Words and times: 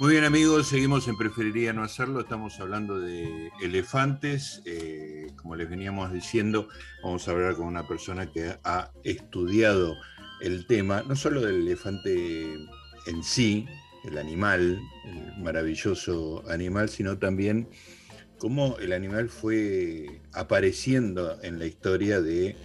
Muy 0.00 0.10
bien 0.10 0.24
amigos, 0.24 0.66
seguimos 0.66 1.06
en 1.06 1.16
Preferiría 1.16 1.72
no 1.72 1.84
hacerlo, 1.84 2.18
estamos 2.18 2.58
hablando 2.58 2.98
de 2.98 3.52
elefantes, 3.62 4.60
eh, 4.64 5.28
como 5.36 5.54
les 5.54 5.70
veníamos 5.70 6.12
diciendo, 6.12 6.68
vamos 7.04 7.28
a 7.28 7.30
hablar 7.30 7.54
con 7.54 7.66
una 7.66 7.86
persona 7.86 8.26
que 8.26 8.56
ha 8.64 8.90
estudiado 9.04 9.94
el 10.40 10.66
tema, 10.66 11.04
no 11.06 11.14
solo 11.14 11.42
del 11.42 11.62
elefante 11.62 12.54
en 13.06 13.22
sí, 13.22 13.66
el 14.04 14.18
animal, 14.18 14.80
el 15.04 15.42
maravilloso 15.44 16.42
animal, 16.50 16.88
sino 16.88 17.16
también 17.16 17.68
cómo 18.38 18.76
el 18.78 18.92
animal 18.92 19.28
fue 19.28 20.22
apareciendo 20.32 21.40
en 21.42 21.60
la 21.60 21.66
historia 21.66 22.20
de 22.20 22.56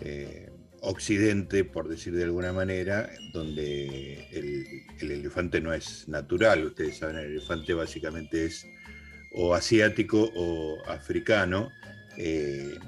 eh, 0.00 0.50
Occidente, 0.80 1.64
por 1.64 1.88
decir 1.88 2.14
de 2.14 2.24
alguna 2.24 2.52
manera, 2.52 3.10
donde 3.32 4.26
el, 4.32 5.10
elefante 5.10 5.60
no 5.60 5.72
es 5.72 6.08
natural. 6.08 6.64
Ustedes 6.64 6.98
saben, 6.98 7.16
el 7.16 7.32
elefante 7.32 7.74
básicamente 7.74 8.46
es 8.46 8.66
o 9.32 9.54
asiático 9.54 10.30
o 10.34 10.78
africano. 10.86 11.70
Eh, 12.16 12.78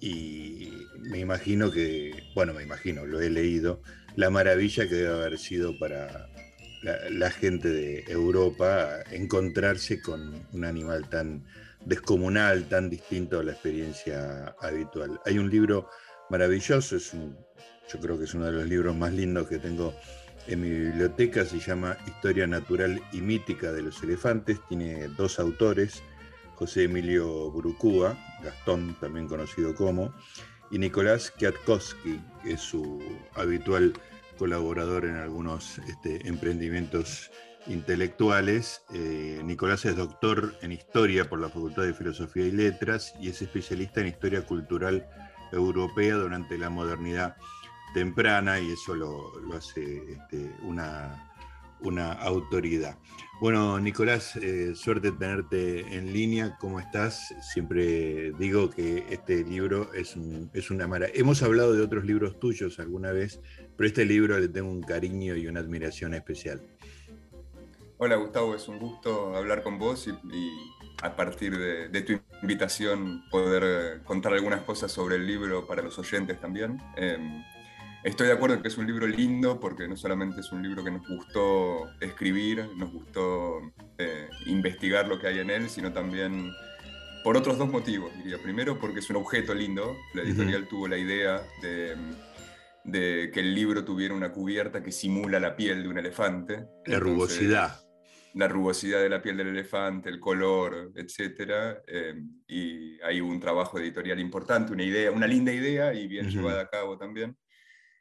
y 0.00 0.72
me 0.98 1.18
imagino 1.18 1.70
que, 1.70 2.12
bueno, 2.34 2.54
me 2.54 2.62
imagino, 2.62 3.04
lo 3.06 3.20
he 3.20 3.30
leído, 3.30 3.82
la 4.16 4.30
maravilla 4.30 4.88
que 4.88 4.94
debe 4.94 5.14
haber 5.14 5.38
sido 5.38 5.78
para 5.78 6.28
la 7.10 7.30
gente 7.30 7.68
de 7.68 8.04
Europa 8.08 9.00
encontrarse 9.10 10.00
con 10.00 10.46
un 10.52 10.64
animal 10.64 11.08
tan 11.08 11.44
descomunal, 11.84 12.68
tan 12.68 12.88
distinto 12.90 13.40
a 13.40 13.44
la 13.44 13.52
experiencia 13.52 14.54
habitual. 14.60 15.20
Hay 15.26 15.38
un 15.38 15.50
libro 15.50 15.88
maravilloso, 16.30 16.96
es 16.96 17.12
yo 17.12 17.98
creo 18.00 18.16
que 18.16 18.24
es 18.24 18.34
uno 18.34 18.46
de 18.46 18.52
los 18.52 18.66
libros 18.66 18.96
más 18.96 19.12
lindos 19.12 19.48
que 19.48 19.58
tengo 19.58 19.94
en 20.46 20.60
mi 20.60 20.70
biblioteca, 20.70 21.44
se 21.44 21.58
llama 21.58 21.96
Historia 22.06 22.46
Natural 22.46 23.00
y 23.12 23.20
Mítica 23.20 23.72
de 23.72 23.82
los 23.82 24.02
Elefantes, 24.02 24.58
tiene 24.68 25.08
dos 25.08 25.38
autores, 25.38 26.02
José 26.54 26.84
Emilio 26.84 27.50
Burucúa, 27.50 28.16
Gastón 28.42 28.96
también 29.00 29.26
conocido 29.26 29.74
como, 29.74 30.14
y 30.70 30.78
Nicolás 30.78 31.32
Kwiatkowski, 31.32 32.20
que 32.42 32.52
es 32.52 32.60
su 32.60 33.02
habitual 33.34 33.92
colaborador 34.38 35.04
en 35.04 35.16
algunos 35.16 35.78
este, 35.78 36.26
emprendimientos 36.28 37.30
intelectuales. 37.66 38.82
Eh, 38.94 39.40
Nicolás 39.44 39.84
es 39.84 39.96
doctor 39.96 40.54
en 40.62 40.72
Historia 40.72 41.28
por 41.28 41.40
la 41.40 41.48
Facultad 41.48 41.82
de 41.82 41.92
Filosofía 41.92 42.46
y 42.46 42.52
Letras 42.52 43.14
y 43.20 43.28
es 43.28 43.42
especialista 43.42 44.00
en 44.00 44.06
Historia 44.08 44.46
Cultural 44.46 45.06
europea 45.52 46.14
durante 46.14 46.58
la 46.58 46.70
modernidad 46.70 47.36
temprana 47.94 48.60
y 48.60 48.72
eso 48.72 48.94
lo, 48.94 49.32
hace 49.54 50.12
este, 50.12 50.54
una, 50.62 51.30
una, 51.80 52.12
autoridad. 52.12 52.98
Bueno, 53.40 53.80
Nicolás, 53.80 54.36
eh, 54.36 54.74
suerte 54.74 55.12
tenerte 55.12 55.96
en 55.96 56.12
línea. 56.12 56.56
¿Cómo 56.60 56.78
estás? 56.78 57.34
Siempre 57.40 58.32
digo 58.32 58.70
que 58.70 59.06
este 59.10 59.44
libro 59.44 59.92
es, 59.94 60.16
es 60.52 60.70
una 60.70 60.86
maravilla. 60.86 61.18
Hemos 61.18 61.42
hablado 61.42 61.72
de 61.72 61.82
otros 61.82 62.04
libros 62.04 62.38
tuyos 62.38 62.78
alguna 62.78 63.12
vez, 63.12 63.40
pero 63.76 63.88
este 63.88 64.04
libro 64.04 64.38
le 64.38 64.48
tengo 64.48 64.70
un 64.70 64.82
cariño 64.82 65.36
y 65.36 65.46
una 65.46 65.60
admiración 65.60 66.14
especial. 66.14 66.60
Hola 67.96 68.16
Gustavo, 68.16 68.54
es 68.54 68.66
un 68.68 68.78
gusto 68.78 69.36
hablar 69.36 69.62
con 69.62 69.78
vos 69.78 70.06
y 70.06 70.79
a 71.02 71.16
partir 71.16 71.56
de, 71.58 72.02
tu 72.02 72.20
invitación 72.42 73.22
poder 73.30 73.62
eh, 73.64 74.02
contar 74.04 74.32
algunas 74.32 74.62
cosas 74.62 74.92
sobre 74.92 75.16
el 75.16 75.26
libro 75.26 75.66
para 75.66 75.82
los 75.82 75.98
oyentes 75.98 76.40
también. 76.40 76.80
Em, 76.96 77.42
estoy 78.04 78.26
de 78.26 78.34
acuerdo 78.34 78.56
en 78.56 78.62
que 78.62 78.68
es 78.68 78.78
un 78.78 78.86
libro 78.86 79.06
lindo 79.06 79.60
porque 79.60 79.88
no 79.88 79.96
solamente 79.96 80.40
es 80.40 80.52
un 80.52 80.62
libro 80.62 80.84
que 80.84 80.90
nos 80.90 81.06
gustó 81.08 81.90
escribir, 82.00 82.68
nos 82.76 82.92
gustó 82.92 83.60
eh, 83.98 84.28
investigar 84.46 85.08
lo 85.08 85.18
que 85.18 85.28
hay 85.28 85.38
en 85.38 85.50
él, 85.50 85.68
sino 85.70 85.92
también 85.92 86.52
por 87.24 87.36
otros 87.36 87.58
dos 87.58 87.70
motivos, 87.70 88.10
diría. 88.16 88.38
Primero 88.42 88.78
porque 88.78 89.00
es 89.00 89.10
un 89.10 89.16
objeto 89.16 89.54
lindo, 89.54 89.96
la 90.14 90.22
editorial 90.22 90.68
tuvo 90.68 90.88
la 90.88 90.98
idea 90.98 91.42
de, 91.62 91.96
de, 92.84 93.30
que 93.32 93.40
el 93.40 93.54
libro 93.54 93.84
tuviera 93.84 94.14
una 94.14 94.32
cubierta 94.32 94.82
que 94.82 94.92
simula 94.92 95.40
la 95.40 95.56
piel 95.56 95.82
de 95.82 95.88
un 95.88 95.98
elefante. 95.98 96.66
La 96.86 96.98
rugosidad 96.98 97.89
la 98.34 98.48
rugosidad 98.48 99.00
de 99.00 99.08
la 99.08 99.22
piel 99.22 99.36
del 99.36 99.48
elefante, 99.48 100.08
el 100.08 100.20
color, 100.20 100.92
etc. 100.94 101.80
Eh, 101.86 102.22
y 102.46 103.00
hay 103.02 103.20
un 103.20 103.40
trabajo 103.40 103.78
editorial 103.78 104.20
importante, 104.20 104.72
una 104.72 104.84
idea, 104.84 105.10
una 105.10 105.26
linda 105.26 105.52
idea 105.52 105.92
y 105.94 106.06
bien 106.06 106.30
llevada 106.30 106.62
a 106.62 106.68
cabo 106.68 106.96
también. 106.96 107.36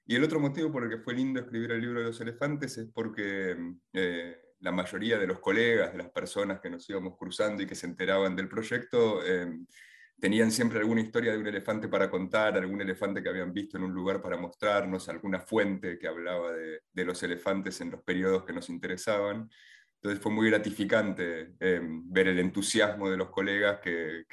Y 0.05 0.15
el 0.15 0.23
otro 0.23 0.39
motivo 0.39 0.71
por 0.71 0.83
el 0.83 0.89
que 0.89 0.97
fue 0.97 1.13
lindo 1.13 1.39
escribir 1.39 1.71
el 1.71 1.81
libro 1.81 1.99
de 1.99 2.07
los 2.07 2.21
elefantes 2.21 2.77
es 2.77 2.89
porque 2.91 3.55
eh, 3.93 4.37
la 4.59 4.71
mayoría 4.71 5.17
de 5.17 5.27
los 5.27 5.39
colegas, 5.39 5.91
de 5.91 5.99
las 5.99 6.09
personas 6.09 6.59
que 6.59 6.69
nos 6.69 6.89
íbamos 6.89 7.15
cruzando 7.17 7.61
y 7.61 7.67
que 7.67 7.75
se 7.75 7.85
enteraban 7.85 8.35
del 8.35 8.49
proyecto, 8.49 9.23
eh, 9.25 9.47
tenían 10.19 10.51
siempre 10.51 10.79
alguna 10.79 11.01
historia 11.01 11.31
de 11.31 11.37
un 11.37 11.47
elefante 11.47 11.87
para 11.87 12.09
contar, 12.09 12.57
algún 12.57 12.81
elefante 12.81 13.21
que 13.21 13.29
habían 13.29 13.53
visto 13.53 13.77
en 13.77 13.83
un 13.83 13.93
lugar 13.93 14.21
para 14.21 14.35
mostrarnos, 14.35 15.07
alguna 15.09 15.39
fuente 15.39 15.97
que 15.97 16.07
hablaba 16.07 16.51
de, 16.53 16.81
de 16.91 17.05
los 17.05 17.21
elefantes 17.23 17.79
en 17.81 17.91
los 17.91 18.01
periodos 18.01 18.45
que 18.45 18.53
nos 18.53 18.69
interesaban. 18.69 19.49
Entonces 20.01 20.23
fue 20.23 20.31
muy 20.31 20.49
gratificante 20.49 21.55
em, 21.59 22.09
ver 22.09 22.29
el 22.29 22.39
entusiasmo 22.39 23.09
de 23.09 23.17
los 23.17 23.29
colegas 23.29 23.79
que, 23.81 24.25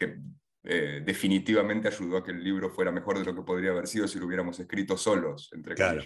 eh, 0.68 1.02
definitivamente 1.04 1.88
ayudó 1.88 2.18
a 2.18 2.24
que 2.24 2.32
el 2.32 2.42
libro 2.42 2.70
fuera 2.70 2.90
mejor 2.90 3.18
de 3.18 3.24
lo 3.24 3.34
que 3.34 3.42
podría 3.42 3.70
haber 3.70 3.86
sido 3.86 4.06
si 4.08 4.18
lo 4.18 4.26
hubiéramos 4.26 4.58
escrito 4.58 4.96
solos, 4.96 5.50
entre 5.52 5.74
claro. 5.74 6.02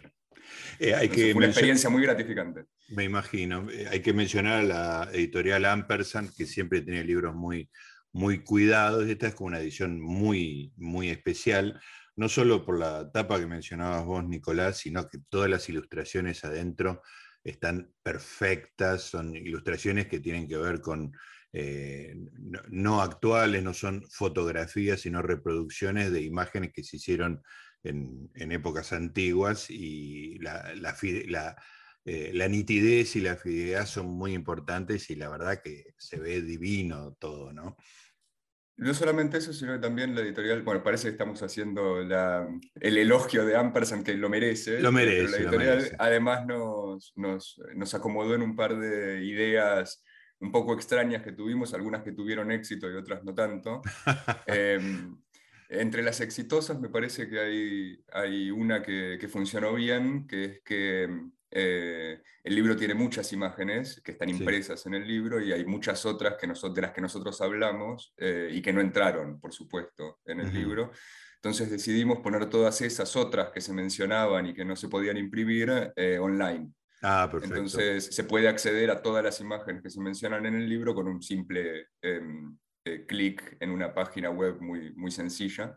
Eh, 0.78 0.94
hay 0.94 1.08
que 1.08 1.32
fue 1.32 1.38
una 1.38 1.46
experiencia 1.46 1.90
muy 1.90 2.02
gratificante. 2.02 2.64
Me 2.88 3.04
imagino. 3.04 3.70
Eh, 3.70 3.86
hay 3.90 4.00
que 4.00 4.12
mencionar 4.12 4.60
a 4.60 4.62
la 4.62 5.08
editorial 5.12 5.64
Ampersand, 5.64 6.34
que 6.34 6.46
siempre 6.46 6.82
tiene 6.82 7.04
libros 7.04 7.34
muy, 7.34 7.70
muy 8.12 8.42
cuidados. 8.42 9.06
Esta 9.08 9.28
es 9.28 9.34
como 9.34 9.48
una 9.48 9.60
edición 9.60 10.00
muy, 10.00 10.72
muy 10.76 11.10
especial, 11.10 11.80
no 12.16 12.28
solo 12.28 12.64
por 12.64 12.78
la 12.78 13.10
tapa 13.10 13.38
que 13.38 13.46
mencionabas 13.46 14.04
vos, 14.04 14.24
Nicolás, 14.24 14.78
sino 14.78 15.08
que 15.08 15.18
todas 15.28 15.48
las 15.48 15.68
ilustraciones 15.68 16.44
adentro 16.44 17.02
están 17.44 17.92
perfectas, 18.02 19.02
son 19.02 19.34
ilustraciones 19.36 20.06
que 20.06 20.20
tienen 20.20 20.46
que 20.46 20.56
ver 20.56 20.80
con 20.80 21.12
eh, 21.52 22.14
no, 22.68 23.02
actuales, 23.02 23.62
no 23.62 23.74
son 23.74 24.04
fotografías, 24.08 25.00
sino 25.00 25.22
reproducciones 25.22 26.12
de 26.12 26.22
imágenes 26.22 26.72
que 26.72 26.84
se 26.84 26.96
hicieron 26.96 27.42
en, 27.82 28.30
épocas 28.34 28.92
antiguas 28.92 29.70
y 29.70 30.38
la, 30.38 30.72
eh, 32.04 32.30
la, 32.34 32.48
nitidez 32.48 33.16
y 33.16 33.20
la 33.20 33.36
fidelidad 33.36 33.86
son 33.86 34.06
muy 34.06 34.32
importantes 34.34 35.10
y 35.10 35.16
la 35.16 35.28
verdad 35.28 35.60
que 35.62 35.94
se 35.98 36.20
ve 36.20 36.42
divino 36.42 37.16
todo, 37.18 37.52
¿no? 37.52 37.76
No 38.80 38.94
solamente 38.94 39.36
eso, 39.36 39.52
sino 39.52 39.74
que 39.74 39.78
también 39.78 40.14
la 40.14 40.22
editorial, 40.22 40.62
bueno, 40.62 40.82
parece 40.82 41.08
que 41.08 41.12
estamos 41.12 41.42
haciendo 41.42 42.00
el 42.00 42.96
elogio 42.96 43.44
de 43.44 43.54
Ampersand, 43.54 44.02
que 44.02 44.14
lo 44.14 44.30
merece. 44.30 44.80
Lo 44.80 44.90
merece. 44.90 45.32
la 45.32 45.36
editorial 45.36 45.96
además 45.98 46.46
nos, 46.46 47.12
nos, 47.14 47.60
nos, 47.74 47.94
acomodó 47.94 48.34
en 48.34 48.40
un 48.40 48.56
par 48.56 48.78
de 48.78 49.22
ideas 49.22 50.02
un 50.38 50.50
poco 50.50 50.72
extrañas 50.72 51.22
que 51.22 51.32
tuvimos, 51.32 51.74
algunas 51.74 52.02
que 52.02 52.12
tuvieron 52.12 52.50
éxito 52.50 52.90
y 52.90 52.94
otras 52.94 53.22
no 53.22 53.34
tanto. 53.34 53.82
Em, 54.46 55.14
entre 55.68 56.02
las 56.02 56.22
exitosas 56.22 56.80
me 56.80 56.88
parece 56.88 57.28
que 57.28 57.38
hay, 57.38 58.04
hay 58.14 58.50
una 58.50 58.82
que, 58.82 59.18
que 59.20 59.28
funcionó 59.28 59.74
bien, 59.74 60.26
que 60.26 60.44
es 60.44 60.62
que 60.62 61.06
eh, 61.52 62.22
el 62.44 62.54
libro 62.54 62.76
tiene 62.76 62.94
muchas 62.94 63.32
imágenes 63.32 64.00
que 64.04 64.12
están 64.12 64.28
impresas 64.28 64.86
en 64.86 64.94
el 64.94 65.06
libro 65.06 65.40
y 65.40 65.52
hay 65.52 65.64
muchas 65.64 66.06
otras 66.06 66.36
que 66.36 66.46
de 66.46 66.80
las 66.80 66.92
que 66.92 67.00
nosotros 67.00 67.40
hablamos 67.40 68.14
eh, 68.16 68.50
y 68.52 68.62
que 68.62 68.72
no 68.72 68.80
entraron, 68.80 69.40
por 69.40 69.52
supuesto, 69.52 70.20
en 70.24 70.40
el 70.40 70.52
libro. 70.52 70.92
Entonces 71.36 71.70
decidimos 71.70 72.20
poner 72.20 72.48
todas 72.48 72.80
esas 72.82 73.16
otras 73.16 73.50
que 73.50 73.60
se 73.60 73.72
mencionaban 73.72 74.46
y 74.46 74.54
que 74.54 74.64
no 74.64 74.76
se 74.76 74.88
podían 74.88 75.16
imprimir 75.16 75.92
eh, 75.96 76.18
online. 76.18 76.70
Ah, 77.02 77.28
perfecto. 77.30 77.56
Entonces 77.56 78.14
se 78.14 78.24
puede 78.24 78.46
acceder 78.46 78.90
a 78.90 79.02
todas 79.02 79.24
las 79.24 79.40
imágenes 79.40 79.82
que 79.82 79.90
se 79.90 80.00
mencionan 80.00 80.46
en 80.46 80.54
el 80.54 80.68
libro 80.68 80.94
con 80.94 81.08
un 81.08 81.22
simple 81.22 81.88
em, 82.02 82.56
clic 83.08 83.56
en 83.58 83.70
una 83.70 83.92
página 83.92 84.30
web 84.30 84.60
muy, 84.60 84.92
muy 84.94 85.10
sencilla. 85.10 85.76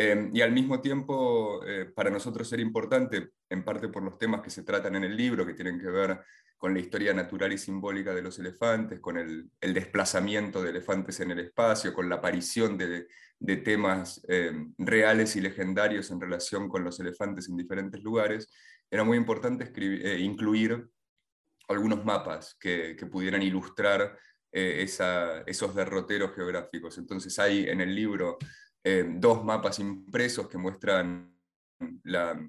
Em, 0.00 0.30
y 0.32 0.42
al 0.42 0.52
mismo 0.52 0.80
tiempo, 0.80 1.60
eh, 1.66 1.86
para 1.86 2.08
nosotros 2.08 2.52
era 2.52 2.62
importante, 2.62 3.30
en 3.50 3.64
parte 3.64 3.88
por 3.88 4.04
los 4.04 4.16
temas 4.16 4.42
que 4.42 4.48
se 4.48 4.62
tratan 4.62 4.94
en 4.94 5.02
el 5.02 5.16
libro, 5.16 5.44
que 5.44 5.54
tienen 5.54 5.80
que 5.80 5.90
ver 5.90 6.20
con 6.56 6.72
la 6.72 6.78
historia 6.78 7.12
natural 7.12 7.52
y 7.52 7.58
simbólica 7.58 8.14
de 8.14 8.22
los 8.22 8.38
elefantes, 8.38 9.00
con 9.00 9.18
el, 9.18 9.50
desplazamiento 9.60 10.62
de 10.62 10.70
elefantes 10.70 11.18
en 11.18 11.32
el 11.32 11.40
espacio, 11.40 11.92
con 11.92 12.08
la 12.08 12.14
aparición 12.14 12.78
de, 12.78 13.08
temas 13.64 14.24
em, 14.28 14.72
reales 14.78 15.34
y 15.34 15.40
legendarios 15.40 16.12
en 16.12 16.20
relación 16.20 16.68
con 16.68 16.84
los 16.84 17.00
elefantes 17.00 17.48
en 17.48 17.56
diferentes 17.56 18.00
lugares, 18.00 18.52
era 18.88 19.02
muy 19.02 19.16
importante 19.16 19.72
eh, 19.74 20.18
incluir 20.20 20.88
algunos 21.66 22.04
mapas 22.04 22.56
que, 22.60 22.94
pudieran 23.10 23.42
ilustrar 23.42 24.16
eh, 24.52 24.86
esos 25.46 25.74
derroteros 25.74 26.36
geográficos. 26.36 26.98
Entonces 26.98 27.36
hay 27.40 27.68
en 27.68 27.80
el 27.80 27.92
libro 27.92 28.38
eh, 28.90 29.04
dos 29.06 29.44
mapas 29.44 29.80
impresos 29.80 30.48
que 30.48 30.56
muestran 30.56 31.36
la, 32.04 32.40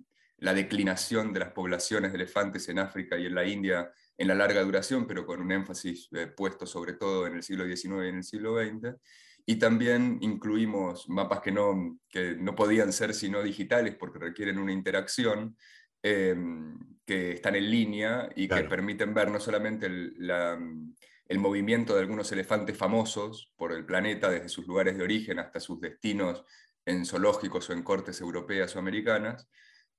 declinación 0.53 1.33
de 1.33 1.41
las 1.41 1.51
poblaciones 1.51 2.13
de 2.13 2.15
elefantes 2.15 2.69
en 2.69 2.79
África 2.79 3.17
y 3.17 3.25
en 3.25 3.35
la 3.35 3.45
India 3.45 3.91
en 4.17 4.29
la 4.29 4.35
larga 4.35 4.61
duración, 4.61 5.05
pero 5.05 5.25
con 5.25 5.41
un 5.41 5.51
énfasis 5.51 6.07
eh, 6.13 6.27
puesto 6.27 6.65
sobre 6.65 6.93
todo 6.93 7.27
en 7.27 7.35
el 7.35 7.43
siglo 7.43 7.65
XIX 7.65 8.05
y 8.05 8.07
en 8.07 8.15
el 8.15 8.23
siglo 8.23 8.57
XX. 8.57 8.95
Y 9.45 9.57
también 9.57 10.17
incluimos 10.21 11.09
mapas 11.09 11.41
que 11.41 11.51
no, 11.51 11.99
que 12.07 12.37
no 12.37 12.55
podían 12.55 12.93
ser 12.93 13.13
sino 13.13 13.43
digitales 13.43 13.95
porque 13.95 14.19
requieren 14.19 14.59
una 14.59 14.71
interacción, 14.71 15.57
em, 16.01 16.79
que 17.05 17.33
están 17.33 17.55
en 17.57 17.69
línea 17.69 18.29
y 18.33 18.47
que 18.47 18.63
permiten 18.63 19.13
ver 19.13 19.29
no 19.29 19.41
solamente 19.41 19.87
el, 19.87 20.15
el, 21.29 21.39
movimiento 21.39 21.95
de 21.95 22.01
algunos 22.01 22.31
elefantes 22.33 22.77
famosos 22.77 23.53
por 23.55 23.71
el 23.71 23.85
planeta, 23.85 24.29
desde 24.29 24.49
sus 24.49 24.67
lugares 24.67 24.97
de 24.97 25.03
origen 25.03 25.39
hasta 25.39 25.61
sus 25.61 25.79
destinos 25.79 26.43
en 26.85 27.05
zoológicos 27.05 27.69
o 27.69 27.73
en 27.73 27.83
cortes 27.83 28.19
europeas 28.19 28.75
o 28.75 28.79
americanas, 28.79 29.47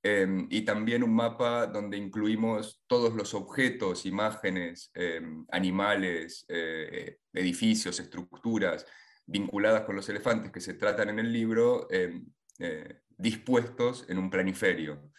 Em, 0.03 0.47
y 0.51 0.63
también 0.63 1.03
un 1.03 1.15
mapa 1.15 1.67
donde 1.67 1.99
incluimos 1.99 2.83
todos 2.87 3.15
los 3.15 3.35
objetos, 3.35 4.07
imágenes, 4.07 4.91
em, 4.95 5.45
animales, 5.51 6.47
eh, 6.49 7.19
edificios, 7.35 8.01
estructuras 8.01 8.87
vinculadas 9.27 9.83
con 9.83 9.97
los 9.97 10.09
elefantes 10.09 10.51
que 10.51 10.61
se 10.61 10.75
tratan 10.75 11.11
en 11.11 11.19
el 11.19 11.31
libro, 11.31 11.87
em, 11.91 12.25
eh, 12.59 13.01
dispuestos 13.19 14.07
en 14.09 14.19
un 14.19 14.31
planiferio. 14.31 15.13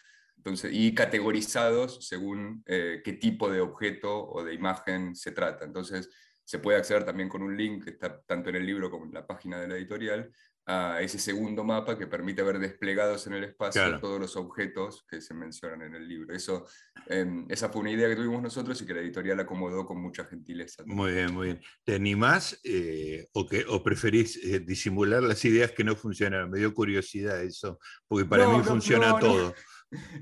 Entonces, 0.44 0.72
y 0.74 0.92
categorizados 0.92 2.04
según 2.04 2.64
eh, 2.66 3.00
qué 3.04 3.12
tipo 3.12 3.48
de 3.48 3.60
objeto 3.60 4.28
o 4.28 4.42
de 4.42 4.54
imagen 4.54 5.14
se 5.14 5.30
trata. 5.30 5.64
Entonces, 5.64 6.10
se 6.44 6.58
puede 6.58 6.78
acceder 6.78 7.04
también 7.04 7.28
con 7.28 7.42
un 7.42 7.56
link 7.56 7.84
que 7.84 7.90
está 7.90 8.20
tanto 8.22 8.50
en 8.50 8.56
el 8.56 8.66
libro 8.66 8.90
como 8.90 9.04
en 9.04 9.14
la 9.14 9.24
página 9.24 9.60
de 9.60 9.68
la 9.68 9.76
editorial, 9.76 10.32
a 10.66 11.00
ese 11.00 11.18
segundo 11.18 11.64
mapa 11.64 11.98
que 11.98 12.06
permite 12.06 12.42
ver 12.42 12.58
desplegados 12.58 13.26
en 13.26 13.34
el 13.34 13.44
espacio 13.44 13.98
todos 13.98 14.20
los 14.20 14.36
objetos 14.36 15.04
que 15.08 15.20
se 15.20 15.34
mencionan 15.34 15.82
en 15.82 15.94
el 15.94 16.08
libro. 16.08 16.34
Eso, 16.34 16.66
em, 17.06 17.46
esa 17.48 17.68
fue 17.68 17.82
una 17.82 17.90
idea 17.90 18.08
que 18.08 18.16
tuvimos 18.16 18.42
nosotros 18.42 18.80
y 18.80 18.86
que 18.86 18.94
la 18.94 19.00
editorial 19.00 19.40
acomodó 19.40 19.84
con 19.84 20.00
mucha 20.00 20.24
gentileza. 20.24 20.84
Muy 20.86 21.12
bien, 21.12 21.34
muy 21.34 21.46
bien. 21.46 21.60
¿Te 21.84 21.94
animás 21.94 22.60
eh, 22.62 23.28
o, 23.32 23.46
que, 23.46 23.64
o 23.68 23.82
preferís 23.82 24.36
eh, 24.44 24.60
disimular 24.60 25.22
las 25.22 25.44
ideas 25.44 25.72
que 25.72 25.84
no 25.84 25.96
funcionan? 25.96 26.50
Me 26.50 26.58
dio 26.58 26.72
curiosidad 26.72 27.42
eso, 27.42 27.78
porque 28.06 28.24
para 28.24 28.48
mí 28.48 28.62
funciona 28.62 29.18
todo. 29.18 29.54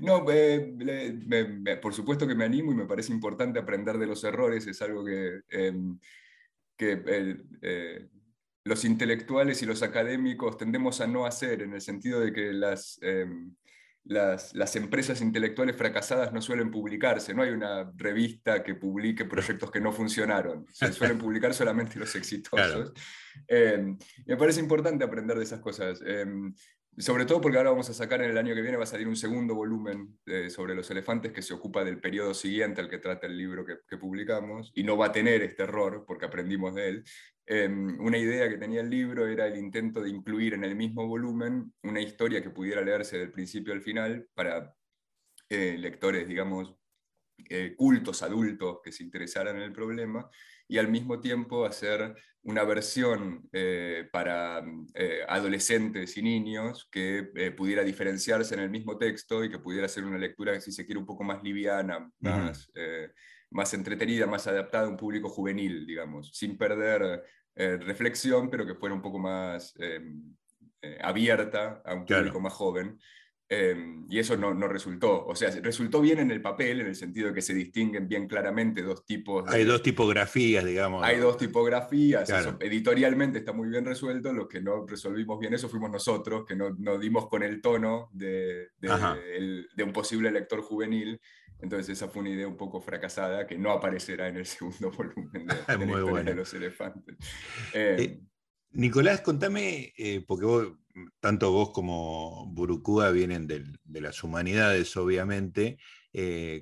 No, 0.01 0.25
eh, 0.29 1.79
por 1.81 1.93
supuesto 1.93 2.27
que 2.27 2.35
me 2.35 2.45
animo 2.45 2.71
y 2.71 2.75
me 2.75 2.85
parece 2.85 3.13
importante 3.13 3.59
aprender 3.59 3.97
de 3.97 4.07
los 4.07 4.23
errores, 4.23 4.67
es 4.67 4.81
algo 4.81 5.05
que, 5.05 5.41
em, 5.49 5.97
que 6.77 7.39
los 8.63 8.85
intelectuales 8.85 9.61
y 9.61 9.65
los 9.65 9.81
académicos 9.81 10.57
tendemos 10.57 11.01
a 11.01 11.07
no 11.07 11.25
hacer, 11.25 11.61
en 11.61 11.73
el 11.73 11.81
sentido 11.81 12.19
de 12.19 12.31
que 12.31 12.53
las, 12.53 12.99
em, 13.01 13.55
las, 14.05 14.75
empresas 14.75 15.21
intelectuales 15.21 15.75
fracasadas 15.75 16.33
no 16.33 16.41
suelen 16.41 16.71
publicarse, 16.71 17.33
no 17.33 17.43
hay 17.43 17.51
una 17.51 17.91
revista 17.95 18.63
que 18.63 18.75
publique 18.75 19.25
proyectos 19.25 19.71
que 19.71 19.79
no 19.79 19.91
funcionaron, 19.91 20.65
se 20.71 20.91
suelen 20.93 21.17
publicar 21.25 21.53
solamente 21.53 21.99
los 21.99 22.15
exitosos. 22.15 22.93
Em, 23.47 23.97
me 24.25 24.37
parece 24.37 24.59
importante 24.59 25.03
aprender 25.03 25.37
de 25.37 25.43
esas 25.43 25.59
cosas. 25.59 26.01
Sobre 26.97 27.25
todo 27.25 27.39
porque 27.39 27.57
ahora 27.57 27.71
vamos 27.71 27.89
a 27.89 27.93
sacar 27.93 28.21
en 28.21 28.31
el 28.31 28.37
año 28.37 28.53
que 28.53 28.61
viene, 28.61 28.77
va 28.77 28.83
a 28.83 28.87
salir 28.87 29.07
un 29.07 29.15
segundo 29.15 29.55
volumen 29.55 30.19
eh, 30.25 30.49
sobre 30.49 30.75
los 30.75 30.89
elefantes 30.91 31.31
que 31.31 31.41
se 31.41 31.53
ocupa 31.53 31.83
del 31.83 31.99
periodo 31.99 32.33
siguiente 32.33 32.81
al 32.81 32.89
que 32.89 32.97
trata 32.97 33.27
el 33.27 33.37
libro 33.37 33.65
que, 33.65 33.97
publicamos, 33.97 34.71
y 34.75 34.83
no 34.83 34.97
va 34.97 35.07
a 35.07 35.11
tener 35.11 35.41
este 35.41 35.63
error 35.63 36.03
porque 36.05 36.25
aprendimos 36.25 36.75
de 36.75 36.89
él, 36.89 37.03
Em, 37.53 37.99
una 37.99 38.17
idea 38.17 38.47
que 38.47 38.57
tenía 38.57 38.79
el 38.79 38.89
libro 38.89 39.27
era 39.27 39.45
el 39.45 39.57
intento 39.57 40.01
de 40.01 40.09
incluir 40.09 40.53
en 40.53 40.63
el 40.63 40.73
mismo 40.73 41.05
volumen 41.05 41.73
una 41.83 41.99
historia 41.99 42.41
que 42.41 42.49
pudiera 42.49 42.81
leerse 42.81 43.17
del 43.17 43.29
principio 43.29 43.73
al 43.73 43.81
final 43.81 44.25
para 44.33 44.73
eh, 45.49 45.75
lectores, 45.77 46.27
digamos, 46.27 46.73
eh, 47.49 47.75
cultos, 47.75 48.23
adultos 48.23 48.79
que 48.81 48.93
se 48.93 49.03
interesaran 49.03 49.57
en 49.57 49.63
el 49.63 49.73
problema, 49.73 50.29
y 50.71 50.77
al 50.77 50.87
mismo 50.87 51.19
tiempo 51.19 51.65
hacer 51.65 52.15
una 52.43 52.63
versión 52.63 53.47
eh, 53.51 54.07
para 54.11 54.63
adolescentes 55.27 56.17
y 56.17 56.23
niños 56.23 56.87
que 56.91 57.53
pudiera 57.55 57.83
diferenciarse 57.83 58.55
en 58.55 58.61
el 58.61 58.69
mismo 58.71 58.97
texto 58.97 59.43
y 59.43 59.49
que 59.51 59.59
pudiera 59.59 59.87
ser 59.87 60.05
una 60.05 60.17
lectura, 60.17 60.59
si 60.59 60.71
se 60.71 60.85
quiere, 60.85 60.99
un 60.99 61.05
poco 61.05 61.23
más 61.23 61.43
liviana, 61.43 62.09
más, 62.19 62.71
más 63.51 63.73
entretenida, 63.75 64.25
más 64.25 64.47
adaptada 64.47 64.85
a 64.87 64.89
un 64.89 64.97
público 64.97 65.29
juvenil, 65.29 65.85
digamos, 65.85 66.31
sin 66.33 66.57
perder 66.57 67.21
eh, 67.55 67.77
reflexión, 67.77 68.49
pero 68.49 68.65
que 68.65 68.75
fuera 68.75 68.95
un 68.95 69.01
poco 69.01 69.19
más 69.19 69.73
em, 69.77 70.35
eh, 70.81 70.97
abierta 71.01 71.81
a 71.85 71.93
un 71.93 72.05
público 72.05 72.39
más 72.39 72.53
joven. 72.53 72.97
Em, 73.53 74.05
y 74.09 74.17
eso 74.17 74.37
no, 74.37 74.53
no, 74.53 74.69
resultó. 74.69 75.25
O 75.25 75.35
sea, 75.35 75.49
resultó 75.61 75.99
bien 75.99 76.19
en 76.19 76.31
el 76.31 76.41
papel, 76.41 76.79
en 76.79 76.87
el 76.87 76.95
sentido 76.95 77.27
de 77.27 77.33
que 77.33 77.41
se 77.41 77.53
distinguen 77.53 78.07
bien 78.07 78.25
claramente 78.25 78.81
dos 78.81 79.05
tipos. 79.05 79.43
hay 79.49 79.65
dos 79.65 79.83
tipografías, 79.83 80.63
digamos. 80.63 81.03
Hay 81.03 81.17
dos 81.17 81.35
tipografías. 81.35 82.29
editorialmente 82.61 83.39
está 83.39 83.51
muy 83.51 83.67
bien 83.67 83.83
resuelto. 83.83 84.31
Los 84.31 84.47
que 84.47 84.61
no 84.61 84.85
resolvimos 84.87 85.37
bien 85.37 85.53
eso 85.53 85.67
fuimos 85.67 85.91
nosotros, 85.91 86.45
que 86.45 86.55
no, 86.55 86.69
no 86.79 86.97
dimos 86.97 87.27
con 87.27 87.43
el 87.43 87.61
tono 87.61 88.09
de, 88.13 88.69
de, 88.79 89.65
de 89.75 89.83
un 89.83 89.91
posible 89.91 90.31
lector 90.31 90.61
juvenil. 90.61 91.19
Entonces 91.59 91.89
esa 91.89 92.07
fue 92.07 92.21
una 92.21 92.31
idea 92.31 92.47
un 92.47 92.55
poco 92.55 92.79
fracasada 92.79 93.45
que 93.45 93.57
no 93.57 93.71
aparecerá 93.71 94.29
en 94.29 94.37
el 94.37 94.45
segundo 94.47 94.91
volumen 94.91 95.45
de, 95.45 95.55
de 95.77 95.85
la 95.85 95.91
historia 95.91 96.23
de 96.23 96.35
los 96.35 96.53
elefantes. 96.53 97.17
Eh, 97.73 97.97
eh, 97.99 98.19
Nicolás, 98.73 99.21
contame, 99.21 99.93
eh, 99.97 100.23
porque 100.25 100.45
vos, 100.45 100.67
tanto 101.19 101.51
vos 101.51 101.71
como 101.71 102.45
Burukúa 102.47 103.11
vienen 103.11 103.47
de 103.47 104.01
las 104.01 104.23
humanidades, 104.23 104.95
obviamente, 104.97 105.77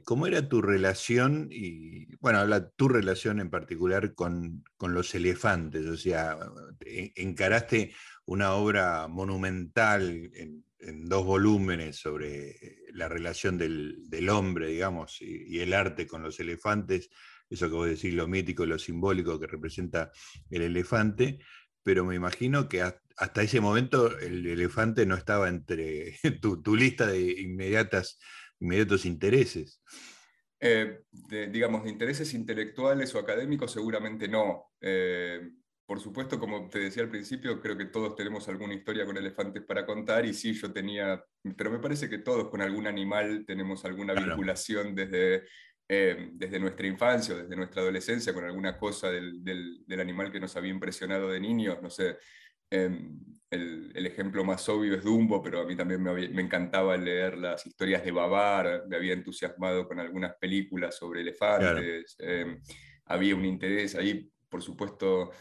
¿cómo 0.05 0.27
era 0.27 0.47
tu 0.47 0.61
relación, 0.61 1.47
y 1.51 2.15
bueno, 2.17 2.39
habla 2.39 2.69
tu 2.69 2.87
relación 2.87 3.39
en 3.39 3.49
particular 3.49 4.13
con, 4.13 4.63
los 4.79 5.15
elefantes? 5.15 5.85
O 5.87 5.97
sea, 5.97 6.37
encaraste 7.15 7.93
una 8.25 8.53
obra 8.53 9.07
monumental 9.07 10.31
en, 10.35 10.63
en 10.79 11.09
dos 11.09 11.25
volúmenes 11.25 11.97
sobre 11.97 12.79
la 12.93 13.07
relación 13.07 13.57
del, 13.57 14.29
hombre, 14.29 14.67
digamos, 14.67 15.21
y, 15.21 15.59
el 15.59 15.73
arte 15.73 16.07
con 16.07 16.23
los 16.23 16.39
elefantes, 16.39 17.09
eso 17.49 17.67
que 17.67 17.75
vos 17.75 17.87
decís, 17.87 18.13
lo 18.13 18.27
mítico, 18.27 18.65
lo 18.65 18.79
simbólico 18.79 19.39
que 19.39 19.47
representa 19.47 20.11
el 20.49 20.61
elefante, 20.61 21.39
pero 21.83 22.05
me 22.05 22.15
imagino 22.15 22.67
que 22.67 22.81
hasta 22.81 23.41
ese 23.41 23.61
momento 23.61 24.17
el 24.19 24.45
elefante 24.45 25.05
no 25.05 25.15
estaba 25.15 25.49
entre 25.49 26.15
tu, 26.41 26.75
lista 26.75 27.07
de 27.07 27.41
inmediatas, 27.41 28.19
inmediatos 28.59 29.05
intereses. 29.05 29.81
Eh, 30.61 30.99
digamos, 31.49 31.83
de 31.83 31.89
intereses 31.89 32.33
intelectuales 32.33 33.15
o 33.15 33.19
académicos, 33.19 33.71
seguramente 33.71 34.27
no. 34.27 34.71
Eh, 34.81 35.49
por 35.85 35.99
supuesto, 35.99 36.39
como 36.39 36.69
te 36.69 36.79
decía 36.79 37.01
al 37.01 37.09
principio, 37.09 37.59
creo 37.59 37.75
que 37.75 37.85
todos 37.85 38.15
tenemos 38.15 38.47
alguna 38.47 38.75
historia 38.75 39.05
con 39.07 39.17
elefantes 39.17 39.63
para 39.63 39.87
contar 39.87 40.23
y 40.23 40.35
sí, 40.35 40.53
yo 40.53 40.71
tenía, 40.71 41.23
pero 41.57 41.71
me 41.71 41.79
parece 41.79 42.07
que 42.07 42.19
todos 42.19 42.49
con 42.49 42.61
algún 42.61 42.85
animal 42.85 43.43
tenemos 43.47 43.83
alguna 43.85 44.13
vinculación 44.13 44.93
desde, 44.93 45.47
eh, 45.89 46.29
desde 46.33 46.59
nuestra 46.59 46.87
infancia, 46.87 47.35
desde 47.35 47.55
nuestra 47.55 47.81
adolescencia, 47.81 48.33
con 48.33 48.45
alguna 48.45 48.77
cosa 48.77 49.09
del, 49.09 49.43
del, 49.43 49.99
animal 49.99 50.31
que 50.31 50.39
nos 50.39 50.55
había 50.55 50.71
impresionado 50.71 51.29
de 51.29 51.39
niños. 51.39 51.81
No 51.81 51.89
sé, 51.89 52.17
em, 52.69 53.19
el, 53.49 53.91
el, 53.95 54.05
ejemplo 54.05 54.43
más 54.43 54.69
obvio 54.69 54.95
es 54.95 55.03
Dumbo, 55.03 55.41
pero 55.41 55.61
a 55.61 55.65
mí 55.65 55.75
también 55.75 56.01
me, 56.03 56.13
me, 56.29 56.41
encantaba 56.41 56.95
leer 56.95 57.37
las 57.37 57.65
historias 57.65 58.05
de 58.05 58.11
Babar, 58.11 58.83
me 58.87 58.95
había 58.95 59.13
entusiasmado 59.13 59.87
con 59.87 59.99
algunas 59.99 60.35
películas 60.35 60.95
sobre 60.95 61.21
elefantes, 61.21 62.15
em, 62.19 62.61
había 63.05 63.35
un 63.35 63.45
interés 63.45 63.95
ahí, 63.95 64.31
por 64.47 64.61
supuesto 64.61 65.31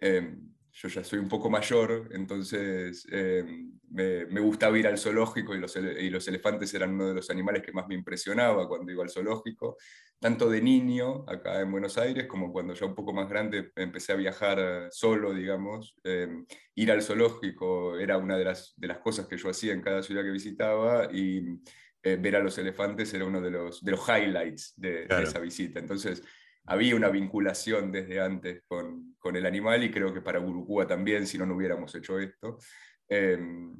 Em, 0.00 0.53
yo 0.76 0.88
ya 0.88 1.04
soy 1.04 1.20
un 1.20 1.28
poco 1.28 1.48
mayor, 1.48 2.08
entonces 2.10 3.06
em, 3.10 3.78
me, 3.90 4.26
me, 4.26 4.40
gustaba 4.40 4.76
ir 4.76 4.88
al 4.88 4.98
zoológico 4.98 5.54
y 5.54 5.60
los, 5.60 5.76
y 5.76 6.10
los, 6.10 6.26
elefantes 6.26 6.74
eran 6.74 6.94
uno 6.94 7.08
de 7.08 7.14
los 7.14 7.30
animales 7.30 7.62
que 7.62 7.70
más 7.70 7.86
me 7.86 7.94
impresionaba 7.94 8.66
cuando 8.66 8.90
iba 8.90 9.04
al 9.04 9.08
zoológico, 9.10 9.76
tanto 10.18 10.50
de 10.50 10.60
niño 10.60 11.24
acá 11.28 11.60
en 11.60 11.70
Buenos 11.70 11.96
Aires 11.96 12.26
como 12.26 12.52
cuando 12.52 12.74
ya 12.74 12.86
un 12.86 12.94
poco 12.96 13.12
más 13.12 13.28
grande 13.28 13.70
empecé 13.76 14.12
a 14.12 14.16
viajar 14.16 14.88
solo, 14.90 15.32
digamos. 15.32 15.94
Em, 16.02 16.44
ir 16.74 16.90
al 16.90 17.02
zoológico 17.02 17.96
era 17.96 18.18
una 18.18 18.36
de 18.36 18.44
las, 18.44 18.74
de 18.76 18.88
las 18.88 18.98
cosas 18.98 19.28
que 19.28 19.36
yo 19.36 19.50
hacía 19.50 19.72
en 19.74 19.80
cada 19.80 20.02
ciudad 20.02 20.24
que 20.24 20.30
visitaba 20.30 21.08
y 21.12 21.60
eh, 22.02 22.16
ver 22.16 22.34
a 22.34 22.40
los 22.40 22.58
elefantes 22.58 23.14
era 23.14 23.24
uno 23.24 23.40
de 23.40 23.50
los, 23.52 23.80
de 23.80 23.92
los 23.92 24.08
highlights 24.08 24.74
de, 24.76 25.06
de 25.06 25.22
esa 25.22 25.38
visita. 25.38 25.78
Entonces, 25.78 26.20
había 26.66 26.96
una 26.96 27.10
vinculación 27.10 27.92
desde 27.92 28.20
antes 28.20 28.64
con, 28.66 29.13
con 29.24 29.36
el 29.36 29.46
animal 29.46 29.82
y 29.82 29.90
creo 29.90 30.12
que 30.12 30.20
para 30.20 30.38
Burukúa 30.38 30.86
también, 30.86 31.26
si 31.26 31.38
no, 31.38 31.46
no 31.46 31.56
hubiéramos 31.56 31.94
hecho 31.94 32.18
esto. 32.18 32.58
Em, 33.08 33.74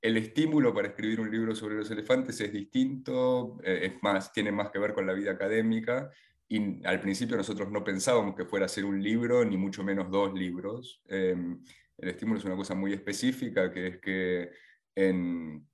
el 0.00 0.16
estímulo 0.16 0.72
para 0.72 0.86
escribir 0.86 1.20
un 1.20 1.32
libro 1.32 1.52
sobre 1.56 1.74
los 1.74 1.90
elefantes 1.90 2.40
es 2.40 2.52
distinto, 2.52 3.58
eh, 3.64 3.80
es 3.86 4.02
más, 4.04 4.32
tiene 4.32 4.52
más 4.52 4.70
que 4.70 4.78
ver 4.78 4.94
con 4.94 5.04
la 5.04 5.12
vida 5.12 5.32
académica 5.32 6.12
y 6.46 6.86
al 6.86 7.00
principio 7.00 7.36
nosotros 7.36 7.72
no 7.72 7.82
pensábamos 7.82 8.36
que 8.36 8.44
fuera 8.44 8.66
a 8.66 8.68
ser 8.68 8.84
un 8.84 9.02
libro, 9.02 9.44
ni 9.44 9.56
mucho 9.56 9.82
menos 9.82 10.08
dos 10.12 10.32
libros. 10.32 11.02
Em, 11.08 11.60
el 11.98 12.08
estímulo 12.10 12.38
es 12.38 12.44
una 12.44 12.54
cosa 12.54 12.76
muy 12.76 12.92
específica, 12.92 13.72
que 13.72 13.86
es 13.88 13.98
que 13.98 14.50
en, 14.94 15.66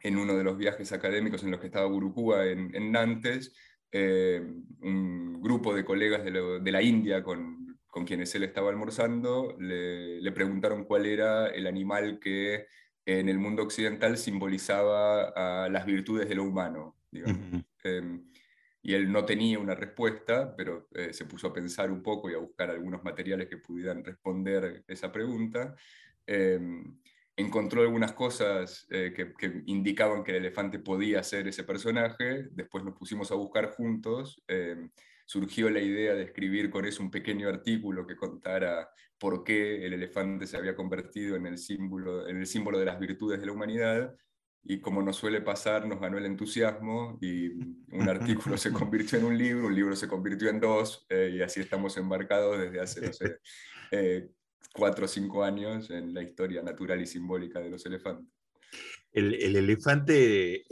en 0.00 0.16
uno 0.16 0.36
de 0.36 0.42
los 0.42 0.58
viajes 0.58 0.90
académicos 0.90 1.44
en 1.44 1.52
los 1.52 1.60
que 1.60 1.66
estaba 1.66 1.86
Burukúa 1.86 2.46
en, 2.46 2.74
en 2.74 2.90
Nantes, 2.90 3.54
un 3.92 5.40
grupo 5.40 5.72
de 5.72 5.84
colegas 5.84 6.24
de, 6.24 6.72
la 6.72 6.82
India 6.82 7.22
con, 7.22 7.63
con, 7.94 8.04
quienes 8.04 8.34
él 8.34 8.42
estaba 8.42 8.70
almorzando 8.70 9.56
le, 9.58 10.32
preguntaron 10.32 10.84
cuál 10.84 11.06
era 11.06 11.46
el 11.48 11.66
animal 11.66 12.18
que 12.18 12.66
en 13.06 13.28
el 13.28 13.38
mundo 13.38 13.62
occidental 13.62 14.18
simbolizaba 14.18 15.28
a 15.64 15.68
las 15.68 15.86
virtudes 15.86 16.28
de 16.28 16.34
lo 16.34 16.44
humano. 16.44 16.96
Em, 17.84 18.24
y 18.82 18.94
él 18.94 19.12
no 19.12 19.24
tenía 19.24 19.58
una 19.58 19.74
respuesta, 19.74 20.54
pero 20.56 20.88
eh, 20.94 21.12
se 21.12 21.24
puso 21.24 21.48
a 21.48 21.52
pensar 21.52 21.90
un 21.90 22.02
poco 22.02 22.30
y 22.30 22.34
a 22.34 22.38
buscar 22.38 22.70
algunos 22.70 23.04
materiales 23.04 23.48
que 23.48 23.58
pudieran 23.58 24.04
responder 24.04 24.84
esa 24.88 25.12
pregunta. 25.12 25.74
Em, 26.26 26.98
encontró 27.36 27.82
algunas 27.82 28.12
cosas 28.12 28.86
eh, 28.90 29.12
que, 29.14 29.62
indicaban 29.66 30.22
que 30.22 30.32
el 30.32 30.38
elefante 30.38 30.78
podía 30.78 31.22
ser 31.22 31.48
ese 31.48 31.64
personaje, 31.64 32.48
después 32.52 32.84
nos 32.84 32.94
pusimos 32.94 33.30
a 33.32 33.34
buscar 33.34 33.70
juntos, 33.70 34.42
em, 34.46 34.90
surgió 35.24 35.70
la 35.70 35.80
idea 35.80 36.14
de 36.14 36.24
escribir 36.24 36.70
con 36.70 36.84
eso 36.84 37.02
un 37.02 37.10
pequeño 37.10 37.48
artículo 37.48 38.06
que 38.06 38.16
contara 38.16 38.90
por 39.18 39.44
qué 39.44 39.86
el 39.86 39.94
elefante 39.94 40.46
se 40.46 40.56
había 40.56 40.74
convertido 40.74 41.36
en 41.36 41.46
el 41.46 41.58
símbolo, 41.58 42.28
en 42.28 42.36
el 42.36 42.46
símbolo 42.46 42.78
de 42.78 42.84
las 42.84 42.98
virtudes 42.98 43.40
de 43.40 43.46
la 43.46 43.52
humanidad, 43.52 44.14
y 44.66 44.80
como 44.80 45.02
nos 45.02 45.16
suele 45.16 45.42
pasar, 45.42 45.86
nos 45.86 46.00
ganó 46.00 46.16
el 46.16 46.24
entusiasmo 46.24 47.18
y 47.20 47.48
un 47.48 48.08
artículo 48.08 48.56
se 48.56 48.72
convirtió 48.72 49.18
en 49.18 49.26
un 49.26 49.36
libro, 49.36 49.66
un 49.66 49.74
libro 49.74 49.94
se 49.94 50.08
convirtió 50.08 50.48
en 50.48 50.60
dos, 50.60 51.06
eh, 51.10 51.32
y 51.34 51.42
así 51.42 51.60
estamos 51.60 51.96
embarcados 51.96 52.58
desde 52.58 52.80
hace, 52.80 53.06
no 53.06 53.12
sé, 53.12 53.38
eh, 53.90 54.30
cuatro 54.72 55.04
o 55.04 55.08
cinco 55.08 55.44
años 55.44 55.90
en 55.90 56.14
la 56.14 56.22
historia 56.22 56.62
natural 56.62 57.00
y 57.02 57.06
simbólica 57.06 57.60
de 57.60 57.70
los 57.70 57.84
elefantes. 57.84 58.32
El, 59.14 59.54
elefante 59.54 60.66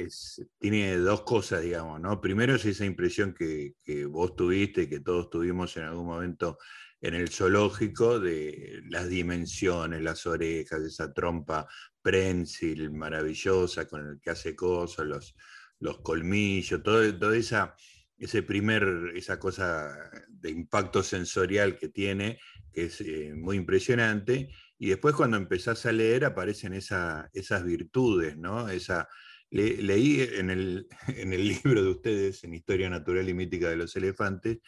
tiene 0.58 0.96
dos 0.96 1.22
cosas, 1.22 1.62
digamos, 1.62 2.00
¿no? 2.00 2.20
Primero 2.20 2.56
es 2.56 2.64
esa 2.64 2.84
impresión 2.84 3.34
que, 3.34 3.74
vos 4.06 4.34
tuviste, 4.34 4.88
que 4.88 4.98
todos 4.98 5.30
tuvimos 5.30 5.76
en 5.76 5.84
algún 5.84 6.06
momento 6.06 6.58
en 7.00 7.14
el 7.14 7.28
zoológico, 7.28 8.18
de 8.18 8.82
las 8.88 9.08
dimensiones, 9.08 10.02
las 10.02 10.26
orejas, 10.26 10.82
esa 10.82 11.12
trompa 11.12 11.68
prensil 12.00 12.90
maravillosa 12.90 13.86
con 13.86 14.08
el 14.08 14.20
que 14.20 14.30
hace 14.30 14.56
cosas, 14.56 15.06
los, 15.06 15.36
los 15.78 16.00
colmillos, 16.00 16.82
todo, 16.82 17.32
esa, 17.32 17.76
ese 18.18 18.42
primer, 18.42 19.12
esa 19.14 19.38
cosa 19.38 19.96
de 20.28 20.50
impacto 20.50 21.04
sensorial 21.04 21.76
que 21.76 21.90
tiene, 21.90 22.40
que 22.72 22.86
es 22.86 23.00
eh, 23.02 23.32
muy 23.36 23.56
impresionante, 23.56 24.48
y 24.82 24.88
después 24.88 25.14
cuando 25.14 25.36
empezás 25.36 25.86
a 25.86 25.92
leer 25.92 26.24
aparecen 26.24 26.72
esas 26.72 27.64
virtudes, 27.64 28.36
¿no? 28.36 28.68
Esa, 28.68 29.08
leí 29.48 30.22
en 30.22 30.50
el, 30.50 30.88
en 31.06 31.32
el 31.32 31.46
libro 31.46 31.84
de 31.84 31.90
ustedes, 31.90 32.42
en 32.42 32.52
Historia 32.52 32.90
Natural 32.90 33.28
y 33.28 33.32
Mítica 33.32 33.70
de 33.70 33.76
los 33.76 33.94
Elefantes, 33.94 34.58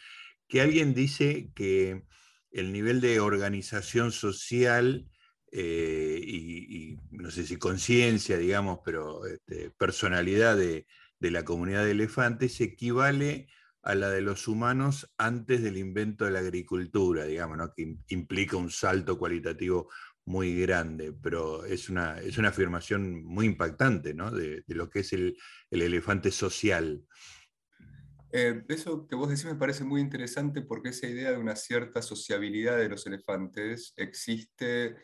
que 0.47 0.61
alguien 0.61 0.93
dice 0.93 1.51
que 1.53 2.05
el 2.49 2.71
nivel 2.71 3.01
de 3.01 3.19
organización 3.19 4.13
social 4.13 5.05
eh, 5.51 6.17
y, 6.25 6.97
no 7.11 7.29
sé 7.29 7.45
si 7.45 7.57
conciencia, 7.57 8.37
digamos, 8.37 8.79
pero 8.85 9.25
este, 9.25 9.71
personalidad 9.71 10.55
de, 10.55 10.87
de, 11.19 11.31
la 11.31 11.43
comunidad 11.43 11.83
de 11.83 11.91
elefantes 11.91 12.61
equivale 12.61 13.49
a 13.85 13.93
la 13.93 14.09
de 14.09 14.21
los 14.21 14.47
humanos 14.47 15.13
antes 15.17 15.61
del 15.61 15.77
invento 15.77 16.25
de 16.25 16.31
la 16.31 16.39
agricultura, 16.39 17.25
digamos, 17.25 17.57
que 17.75 17.97
implica 18.07 18.57
un 18.57 18.71
salto 18.71 19.17
cualitativo 19.17 19.89
muy 20.25 20.59
grande, 20.59 21.13
pero 21.13 21.63
es 21.65 21.87
una, 21.87 22.19
es 22.19 22.39
una 22.39 22.49
afirmación 22.49 23.23
muy 23.23 23.45
impactante 23.45 24.15
¿no? 24.15 24.31
de, 24.31 24.63
lo 24.69 24.89
que 24.89 25.01
es 25.01 25.13
el, 25.13 25.37
el 25.69 25.83
elefante 25.83 26.31
social. 26.31 27.03
Eh, 28.31 28.63
eso 28.69 29.07
que 29.07 29.15
vos 29.15 29.29
decís 29.29 29.45
me 29.45 29.53
parece 29.53 29.83
muy 29.83 30.01
interesante 30.01 30.63
porque 30.63 30.89
esa 30.89 31.07
idea 31.07 31.31
de 31.31 31.37
una 31.37 31.55
cierta 31.55 32.01
sociabilidad 32.01 32.77
de 32.77 32.89
los 32.89 33.05
elefantes 33.05 33.93
existe 33.97 34.95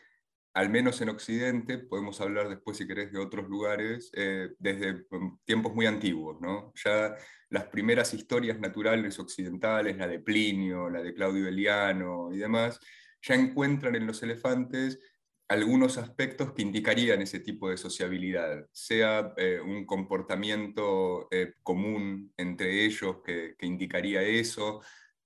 al 0.54 0.68
menos 0.68 1.00
en 1.00 1.08
Occidente, 1.08 1.78
podemos 1.78 2.20
hablar 2.20 2.48
después 2.48 2.76
si 2.76 2.86
querés 2.86 3.12
de 3.12 3.18
otros 3.18 3.48
lugares, 3.48 4.10
eh, 4.14 4.50
desde 4.58 5.04
mm, 5.10 5.38
tiempos 5.44 5.74
muy 5.74 5.86
antiguos. 5.86 6.40
¿no? 6.40 6.72
Ya 6.84 7.14
las 7.48 7.64
primeras 7.64 8.12
historias 8.14 8.58
naturales 8.58 9.18
occidentales, 9.18 9.96
la 9.96 10.06
de 10.06 10.18
Plinio, 10.18 10.90
la 10.90 11.02
de 11.02 11.14
Claudio 11.14 11.48
Eliano 11.48 12.32
y 12.32 12.38
demás, 12.38 12.78
ya 13.22 13.34
encuentran 13.34 13.94
en 13.94 14.06
los 14.06 14.22
elefantes 14.22 14.98
algunos 15.48 15.98
aspectos 15.98 16.52
que 16.52 16.62
indicarían 16.62 17.20
ese 17.20 17.40
tipo 17.40 17.68
de 17.68 17.76
sociabilidad, 17.76 18.66
sea 18.72 19.34
eh, 19.36 19.60
un 19.60 19.84
comportamiento 19.84 21.28
eh, 21.30 21.54
común 21.62 22.32
entre 22.38 22.84
ellos 22.86 23.18
que, 23.24 23.54
que 23.58 23.66
indicaría 23.66 24.22
eso, 24.22 24.80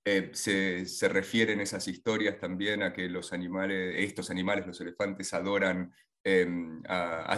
eh, 0.09 0.29
se, 0.31 0.85
se, 0.85 1.09
refieren 1.09 1.59
esas 1.59 1.85
historias 1.85 2.39
también 2.39 2.81
a 2.81 2.93
que 2.93 3.09
los 3.09 3.33
animales, 3.33 3.93
estos 3.97 4.29
animales, 4.29 4.65
los 4.65 4.79
elefantes, 4.79 5.33
adoran 5.33 5.93
em, 6.23 6.81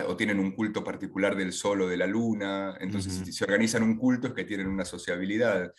o 0.05 0.15
tienen 0.15 0.39
un 0.39 0.51
culto 0.51 0.83
particular 0.83 1.35
del 1.35 1.51
sol 1.51 1.81
o 1.81 1.87
de 1.87 1.97
la 1.97 2.05
luna. 2.05 2.77
Entonces, 2.79 3.21
si 3.25 3.33
se 3.33 3.43
organizan 3.43 3.81
un 3.81 3.97
culto 3.97 4.27
es 4.27 4.33
que 4.33 4.45
tienen 4.45 4.67
una 4.67 4.85
sociabilidad. 4.85 5.73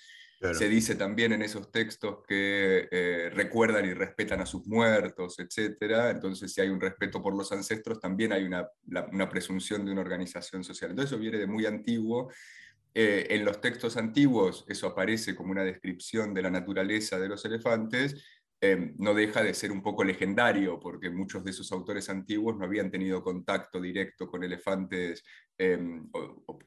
Se 0.53 0.69
dice 0.69 0.97
también 0.97 1.33
en 1.33 1.43
esos 1.43 1.71
textos 1.71 2.25
que 2.27 2.89
eh, 2.91 3.31
recuerdan 3.35 3.85
y 3.85 3.95
respetan 3.95 4.41
a 4.41 4.47
sus 4.47 4.67
muertos, 4.67 5.39
etc. 5.39 6.11
Entonces, 6.11 6.53
si 6.53 6.61
hay 6.61 6.71
un 6.71 6.81
respeto 6.81 7.23
por 7.23 7.37
los 7.37 7.53
ancestros, 7.53 8.01
también 8.01 8.33
hay 8.33 8.43
una, 8.43 8.67
una 9.13 9.29
presunción 9.29 9.85
de 9.85 9.93
una 9.93 10.01
organización 10.01 10.65
social. 10.65 10.91
Entonces, 10.91 11.13
eso 11.13 11.21
viene 11.21 11.39
de 11.39 11.47
muy 11.47 11.67
antiguo 11.67 12.33
eh, 12.93 13.27
en 13.31 13.45
los 13.45 13.61
textos 13.61 13.97
antiguos 13.97 14.65
eso 14.69 14.89
aparece 14.89 15.37
como 15.37 15.53
una 15.53 15.63
descripción 15.63 16.35
de 16.35 16.43
la 16.43 16.51
naturaleza 16.51 17.19
de 17.19 17.29
los 17.29 17.45
elefantes, 17.45 18.25
eh, 18.61 18.93
no 18.99 19.15
deja 19.15 19.43
de 19.43 19.55
ser 19.55 19.71
un 19.73 19.83
poco 19.83 20.05
legendario, 20.05 20.79
porque 20.81 21.09
muchos 21.09 21.45
de 21.45 21.53
esos 21.53 21.71
autores 21.73 22.11
antiguos 22.11 22.57
no 22.57 22.65
habían 22.65 22.91
tenido 22.91 23.23
contacto 23.23 23.81
directo 23.81 24.27
con 24.27 24.43
elefantes, 24.43 25.23
eh, 25.57 25.79
o, 26.13 26.59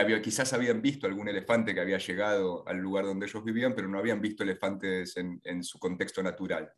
había, 0.00 0.20
quizás 0.20 0.52
habían 0.52 0.82
visto 0.82 1.06
algún 1.06 1.28
elefante 1.28 1.72
que 1.72 1.80
había 1.80 1.98
llegado 1.98 2.66
al 2.66 2.78
lugar 2.78 3.04
donde 3.04 3.26
ellos 3.26 3.44
vivían, 3.44 3.74
pero 3.74 3.86
no 3.86 3.98
habían 3.98 4.20
visto 4.20 4.42
elefantes 4.42 5.16
en, 5.16 5.62
su 5.62 5.78
contexto 5.78 6.22
natural. 6.24 6.72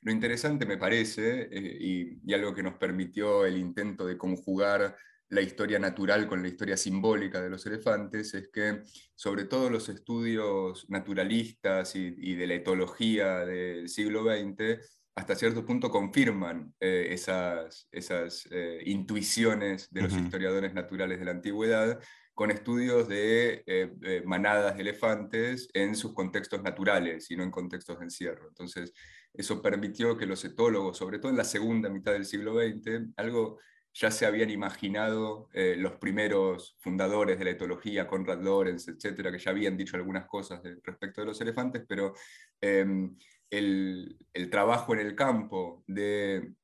Lo 0.00 0.12
interesante 0.12 0.64
me 0.64 0.78
parece, 0.78 1.46
y, 1.52 2.20
y 2.24 2.32
algo 2.32 2.54
que 2.54 2.62
nos 2.62 2.74
permitió 2.74 3.44
el 3.44 3.58
intento 3.58 4.06
de 4.06 4.16
conjugar 4.16 4.96
la 5.28 5.40
historia 5.40 5.78
natural 5.78 6.26
con 6.26 6.42
la 6.42 6.48
historia 6.48 6.76
simbólica 6.76 7.40
de 7.40 7.50
los 7.50 7.64
elefantes 7.66 8.34
es 8.34 8.48
que, 8.48 8.82
sobre 9.14 9.44
todo 9.44 9.70
los 9.70 9.88
estudios 9.88 10.88
naturalistas 10.88 11.96
y, 11.96 12.34
de 12.34 12.46
la 12.46 12.54
etología 12.54 13.44
del 13.44 13.88
siglo 13.88 14.24
XX, 14.24 14.80
hasta 15.16 15.34
cierto 15.34 15.64
punto 15.64 15.90
confirman 15.90 16.74
eh, 16.80 17.08
esas, 17.10 17.88
esas 17.92 18.48
eh, 18.50 18.80
intuiciones 18.84 19.88
de 19.90 20.02
los 20.02 20.12
historiadores 20.12 20.74
naturales 20.74 21.18
de 21.20 21.24
la 21.24 21.30
antigüedad 21.30 22.00
con 22.34 22.50
estudios 22.50 23.06
de 23.06 23.62
eh, 23.66 24.22
manadas 24.24 24.74
de 24.74 24.82
elefantes 24.82 25.68
en 25.72 25.94
sus 25.94 26.14
contextos 26.14 26.62
naturales 26.62 27.30
y 27.30 27.36
no 27.36 27.44
en 27.44 27.52
contextos 27.52 27.98
de 27.98 28.06
encierro. 28.06 28.48
Entonces, 28.48 28.92
eso 29.32 29.62
permitió 29.62 30.16
que 30.16 30.26
los 30.26 30.44
etólogos, 30.44 30.98
sobre 30.98 31.20
todo 31.20 31.30
en 31.30 31.38
la 31.38 31.44
segunda 31.44 31.88
mitad 31.88 32.12
del 32.12 32.24
siglo 32.24 32.54
XX, 32.54 33.12
algo 33.16 33.60
ya 33.94 34.10
se 34.10 34.26
habían 34.26 34.50
imaginado 34.50 35.48
eh, 35.52 35.76
los 35.78 35.92
primeros 35.92 36.76
fundadores 36.80 37.38
de 37.38 37.44
la 37.44 37.52
etología, 37.52 38.08
Conrad 38.08 38.42
Lorenz, 38.42 38.88
etcétera, 38.88 39.30
que 39.30 39.38
ya 39.38 39.52
habían 39.52 39.76
dicho 39.76 39.96
algunas 39.96 40.26
cosas 40.26 40.60
respecto 40.82 41.20
de 41.20 41.28
los 41.28 41.40
elefantes, 41.40 41.84
pero 41.86 42.12
em, 42.60 43.16
el, 43.48 44.16
trabajo 44.50 44.94
en 44.94 45.00
el 45.00 45.14
campo 45.14 45.84
de 45.86 46.54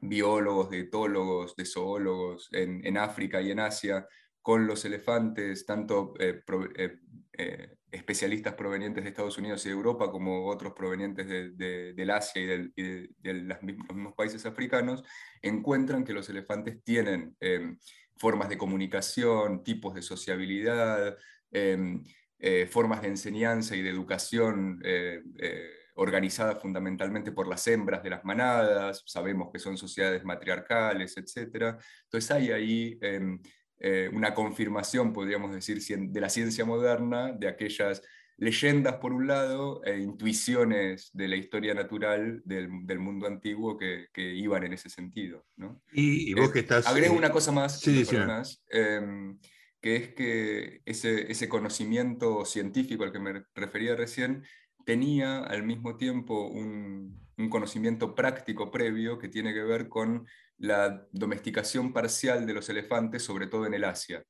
biólogos, 0.00 0.70
de 0.70 0.80
etólogos, 0.80 1.56
de 1.56 1.64
zoólogos 1.64 2.48
en, 2.52 2.96
África 2.96 3.42
y 3.42 3.50
en 3.50 3.60
Asia 3.60 4.06
con 4.40 4.66
los 4.66 4.84
elefantes, 4.84 5.66
tanto 5.66 6.14
eh, 6.20 6.42
eh, 7.36 7.76
especialistas 7.90 8.54
provenientes 8.54 9.02
de 9.02 9.10
Estados 9.10 9.38
Unidos 9.38 9.64
y 9.64 9.68
de 9.68 9.74
Europa 9.74 10.10
como 10.10 10.46
otros 10.46 10.72
provenientes 10.72 11.26
de, 11.28 11.92
del 11.92 12.10
Asia 12.10 12.42
y, 12.42 12.46
de, 12.76 13.08
los 13.22 13.62
mismos 13.62 14.14
países 14.14 14.46
africanos, 14.46 15.02
encuentran 15.42 16.04
que 16.04 16.12
los 16.12 16.28
elefantes 16.28 16.82
tienen 16.84 17.36
em, 17.40 17.78
formas 18.16 18.48
de 18.48 18.58
comunicación, 18.58 19.64
tipos 19.64 19.94
de 19.94 20.02
sociabilidad, 20.02 21.16
em, 21.50 22.02
eh, 22.38 22.66
formas 22.70 23.02
de 23.02 23.08
enseñanza 23.08 23.76
y 23.76 23.82
de 23.82 23.90
educación 23.90 24.80
eh, 24.84 25.22
eh, 25.38 25.70
organizadas 25.96 26.60
fundamentalmente 26.62 27.32
por 27.32 27.46
las 27.46 27.66
hembras 27.66 28.02
de 28.02 28.10
las 28.10 28.24
manadas, 28.24 29.02
sabemos 29.04 29.50
que 29.52 29.58
son 29.58 29.76
sociedades 29.76 30.24
matriarcales, 30.24 31.16
etc. 31.18 31.76
Entonces 32.04 32.30
hay 32.30 32.50
ahí 32.52 32.98
em, 33.80 34.14
una 34.14 34.34
confirmación, 34.34 35.12
podríamos 35.12 35.52
decir, 35.52 35.80
de 35.80 36.20
la 36.20 36.28
ciencia 36.28 36.64
moderna, 36.64 37.32
de 37.32 37.48
aquellas 37.48 38.02
leyendas 38.40 38.96
por 38.96 39.12
un 39.12 39.26
lado 39.26 39.82
e 39.84 39.98
intuiciones 39.98 41.10
de 41.12 41.28
la 41.28 41.36
historia 41.36 41.74
natural 41.74 42.40
del, 42.44 42.98
mundo 42.98 43.26
antiguo 43.26 43.76
que, 43.76 44.08
iban 44.16 44.64
en 44.64 44.72
ese 44.72 44.88
sentido. 44.88 45.44
¿no? 45.56 45.82
Y, 45.92 46.32
vos 46.34 46.50
que 46.50 46.60
estás... 46.60 46.86
Agrego 46.86 47.14
una 47.14 47.30
cosa 47.30 47.52
más, 47.52 47.80
sí, 47.80 48.02
em, 48.70 49.38
que 49.80 49.96
es 49.96 50.08
que 50.14 50.80
ese, 50.86 51.30
ese 51.30 51.48
conocimiento 51.50 52.46
científico 52.46 53.04
al 53.04 53.12
que 53.12 53.18
me 53.18 53.44
refería 53.54 53.94
recién 53.94 54.42
tenía 54.86 55.40
al 55.40 55.62
mismo 55.62 55.96
tiempo 55.96 56.48
un, 56.48 57.20
un, 57.36 57.50
conocimiento 57.50 58.14
práctico 58.14 58.70
previo 58.70 59.18
que 59.18 59.28
tiene 59.28 59.52
que 59.52 59.62
ver 59.62 59.88
con 59.88 60.26
la 60.60 61.06
domesticación 61.10 61.92
parcial 61.92 62.46
de 62.46 62.54
los 62.54 62.68
elefantes, 62.68 63.22
sobre 63.22 63.46
todo 63.46 63.66
en 63.66 63.74
el 63.74 63.84
Asia. 63.84 64.22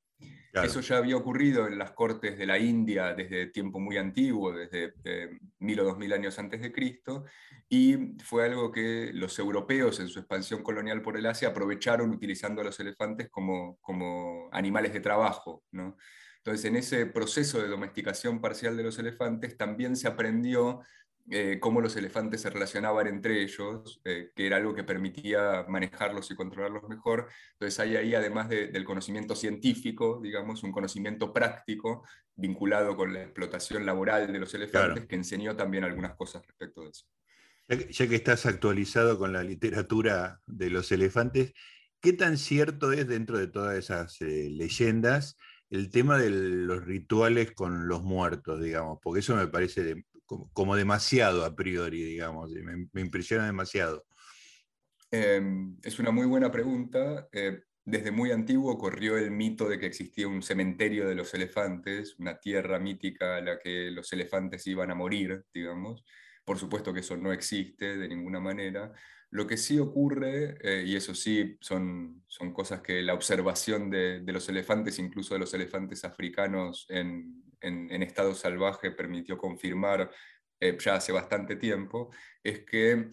Eso 0.53 0.81
ya 0.81 0.97
había 0.97 1.17
ocurrido 1.17 1.69
en 1.69 1.79
las 1.79 1.93
cortes 1.93 2.37
de 2.37 2.47
la 2.47 2.59
India 2.59 3.15
desde 3.15 3.47
tiempo 3.47 3.79
muy 3.79 3.97
antiguo, 3.97 4.53
desde 4.53 4.95
eh, 5.05 5.39
mil 5.61 5.79
o 5.79 5.85
dos 5.85 5.97
mil 5.97 6.13
años 6.13 6.39
antes 6.41 6.61
de 6.61 6.73
Cristo, 6.73 7.25
y 7.69 8.17
fue 8.25 8.47
algo 8.47 8.73
que 8.73 9.11
los 9.13 9.39
europeos 9.39 10.01
en 10.01 10.09
su 10.09 10.19
expansión 10.19 10.63
colonial 10.63 11.03
por 11.03 11.17
el 11.17 11.27
Asia 11.27 11.49
aprovecharon 11.49 12.11
utilizando 12.11 12.63
a 12.63 12.65
los 12.65 12.81
elefantes 12.81 13.29
como, 13.31 13.79
como 13.81 14.49
animales 14.53 14.93
de 14.93 15.01
trabajo. 15.01 15.63
¿no? 15.71 15.97
Entonces, 16.39 16.65
en 16.65 16.77
ese 16.77 17.07
proceso 17.07 17.61
de 17.61 17.69
domesticación 17.69 18.41
parcial 18.41 18.77
de 18.77 18.83
los 18.83 18.99
elefantes 18.99 19.57
también 19.57 19.95
se 19.95 20.09
aprendió 20.09 20.81
eh, 21.33 21.59
cómo 21.61 21.81
los 21.81 21.95
elefantes 21.97 22.41
se 22.41 22.51
relacionaban 22.51 23.07
entre 23.07 23.41
ellos, 23.41 24.01
eh, 24.05 24.33
que 24.35 24.47
era 24.47 24.57
algo 24.57 24.75
que 24.75 24.83
permitía 24.83 25.65
manejarlos 25.69 26.29
y 26.31 26.35
controlarlos 26.35 26.89
mejor. 26.89 27.29
Entonces 27.53 27.79
hay 27.79 27.97
ahí, 27.97 28.15
además 28.17 28.49
del 28.49 28.85
conocimiento 28.85 29.37
científico, 29.37 30.21
digamos, 30.21 30.65
un 30.65 30.73
conocimiento 30.73 31.33
práctico 31.33 32.05
vinculado 32.35 32.97
con 32.97 33.13
la 33.13 33.23
explotación 33.23 33.87
laboral 33.87 34.33
de 34.33 34.41
los 34.41 34.53
elefantes, 34.55 35.07
que 35.07 35.15
enseñó 35.15 35.55
también 35.55 35.85
algunas 35.85 36.17
cosas 36.17 36.45
respecto 36.45 36.83
de 36.83 36.91
eso. 36.91 37.07
Ya 37.69 38.09
que, 38.09 38.17
estás 38.17 38.47
actualizado 38.47 39.17
con 39.17 39.33
la 39.33 39.45
literatura 39.45 40.41
de 40.47 40.71
los 40.71 40.91
elefantes, 40.91 41.53
¿qué 42.01 42.13
tan 42.13 42.39
cierto 42.39 42.91
es 42.91 43.07
dentro 43.07 43.39
de 43.39 43.47
todas 43.47 43.79
esas 43.79 44.21
eh, 44.23 44.49
leyendas 44.51 45.37
el 45.69 45.91
tema 45.91 46.19
de 46.19 46.31
los 46.31 46.85
rituales 46.85 47.53
con 47.53 47.87
los 47.87 48.03
muertos, 48.03 48.61
digamos? 48.61 48.99
Porque 49.01 49.21
eso 49.21 49.37
me 49.37 49.47
parece 49.47 49.85
de, 49.85 50.05
como, 50.53 50.77
demasiado 50.77 51.45
a 51.45 51.55
priori, 51.55 52.03
digamos, 52.03 52.51
me, 52.93 53.01
impresiona 53.01 53.47
demasiado. 53.47 54.07
Em, 55.11 55.77
es 55.83 55.99
una 55.99 56.11
muy 56.11 56.27
buena 56.27 56.51
pregunta. 56.51 57.29
Eh, 57.33 57.63
desde 57.85 58.13
muy 58.13 58.31
antiguo 58.31 58.79
corrió 58.79 59.17
el 59.17 59.31
mito 59.31 59.69
de 59.69 59.79
que 59.79 59.87
existía 59.87 60.29
un 60.29 60.43
cementerio 60.43 61.09
de 61.09 61.15
los 61.15 61.35
elefantes, 61.35 62.17
una 62.19 62.39
tierra 62.39 62.79
mítica 62.79 63.37
a 63.37 63.41
la 63.41 63.59
que 63.59 63.91
los 63.91 64.13
elefantes 64.13 64.67
iban 64.67 64.91
a 64.91 64.95
morir, 64.95 65.45
digamos. 65.53 66.05
Por 66.45 66.59
supuesto 66.59 66.93
que 66.93 67.01
eso 67.01 67.17
no 67.17 67.33
existe 67.33 67.97
de 67.97 68.09
ninguna 68.09 68.41
manera. 68.41 68.93
Lo 69.31 69.47
que 69.47 69.57
sí 69.57 69.79
ocurre, 69.79 70.59
eh, 70.63 70.85
y 70.87 70.97
eso 70.97 71.15
sí 71.15 71.57
son, 71.61 72.23
son 72.29 72.53
cosas 72.53 72.81
que 72.81 73.03
la 73.03 73.15
observación 73.15 73.91
de, 73.91 74.21
de, 74.21 74.33
los 74.33 74.49
elefantes, 74.49 74.99
incluso 74.99 75.35
de 75.35 75.41
los 75.41 75.55
elefantes 75.55 76.05
africanos 76.05 76.87
en, 76.89 77.50
en, 77.61 78.03
estado 78.03 78.35
salvaje 78.35 78.91
permitió 78.91 79.37
confirmar 79.39 80.11
eh, 80.61 80.77
ya 80.79 80.97
hace 80.97 81.13
bastante 81.13 81.57
tiempo, 81.57 82.11
es 82.43 82.65
que 82.65 83.09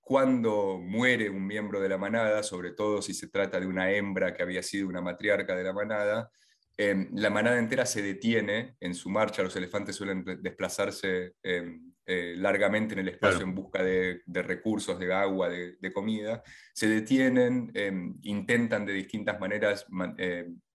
cuando 0.00 0.78
muere 0.78 1.30
un 1.30 1.46
miembro 1.46 1.80
de 1.80 1.88
la 1.88 1.98
manada, 1.98 2.42
sobre 2.42 2.72
todo 2.72 3.00
si 3.00 3.14
se 3.14 3.28
trata 3.28 3.60
de 3.60 3.66
una 3.66 3.92
hembra 3.92 4.34
que 4.34 4.42
había 4.42 4.62
sido 4.62 4.88
una 4.88 5.00
matriarca 5.00 5.54
de 5.54 5.62
la 5.62 5.72
manada, 5.72 6.30
em, 6.76 7.08
la 7.14 7.30
manada 7.30 7.58
entera 7.58 7.86
se 7.86 8.02
detiene 8.02 8.76
en 8.80 8.94
su 8.94 9.08
marcha, 9.08 9.42
los 9.42 9.54
elefantes 9.56 9.94
suelen 9.94 10.24
desplazarse 10.42 11.34
em, 11.42 11.89
eh, 12.12 12.34
largamente 12.36 12.94
en 12.94 13.00
el 13.00 13.08
espacio 13.10 13.42
en 13.42 13.54
busca 13.54 13.84
de, 13.84 14.22
recursos, 14.26 14.98
de 14.98 15.12
agua, 15.12 15.48
de, 15.48 15.92
comida, 15.92 16.42
se 16.72 16.88
detienen, 16.88 17.70
em, 17.72 18.16
intentan 18.22 18.84
de 18.84 18.94
distintas 18.94 19.38
maneras 19.38 19.86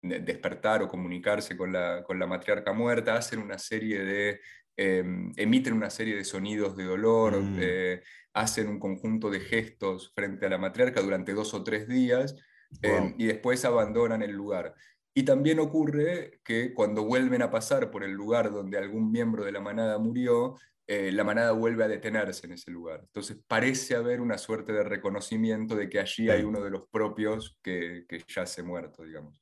despertar 0.02 0.82
o 0.82 0.88
comunicarse 0.88 1.58
con 1.58 1.74
la, 1.74 2.04
con 2.04 2.20
la 2.20 2.26
matriarca 2.26 2.72
muerta, 2.72 3.16
hacen 3.16 3.40
una 3.40 3.58
serie 3.58 4.00
de, 4.06 4.40
em, 4.78 5.34
emiten 5.36 5.74
una 5.74 5.90
serie 5.90 6.16
de 6.16 6.24
sonidos 6.24 6.78
de 6.78 6.86
dolor, 6.86 7.42
mm. 7.42 7.58
eh, 7.60 8.02
hacen 8.34 8.70
un 8.70 8.80
conjunto 8.80 9.30
de 9.30 9.42
gestos 9.42 10.14
frente 10.16 10.46
a 10.46 10.50
la 10.50 10.58
matriarca 10.58 11.02
durante 11.02 11.34
dos 11.34 11.54
o 11.54 11.66
tres 11.66 11.86
días 11.88 12.34
em, 12.82 13.14
y 13.18 13.26
después 13.26 13.66
abandonan 13.66 14.22
el 14.22 14.32
lugar. 14.32 14.74
Y 15.14 15.24
también 15.24 15.60
ocurre 15.60 16.40
que 16.44 16.74
cuando 16.74 17.04
vuelven 17.04 17.42
a 17.42 17.50
pasar 17.50 17.90
por 17.90 18.04
el 18.04 18.12
lugar 18.12 18.52
donde 18.52 18.78
algún 18.78 19.12
miembro 19.12 19.46
de 19.46 19.54
la 19.54 19.62
manada 19.62 19.98
murió, 19.98 20.58
eh, 20.88 21.12
la 21.12 21.24
manada 21.24 21.52
vuelve 21.52 21.84
a 21.84 21.88
detenerse 21.88 22.46
en 22.46 22.54
ese 22.54 22.70
lugar. 22.72 23.02
Entonces 23.02 23.38
parece 23.48 23.96
haber 23.96 24.22
una 24.22 24.38
suerte 24.38 24.72
de 24.72 24.84
reconocimiento 24.84 25.76
de 25.76 25.90
que 25.90 26.00
allí 26.00 26.30
hay 26.30 26.44
uno 26.44 26.62
de 26.62 26.70
los 26.70 26.88
propios 26.90 27.58
que, 27.64 28.06
que 28.08 28.24
yace 28.28 28.62
muerto, 28.62 29.04
digamos. 29.04 29.42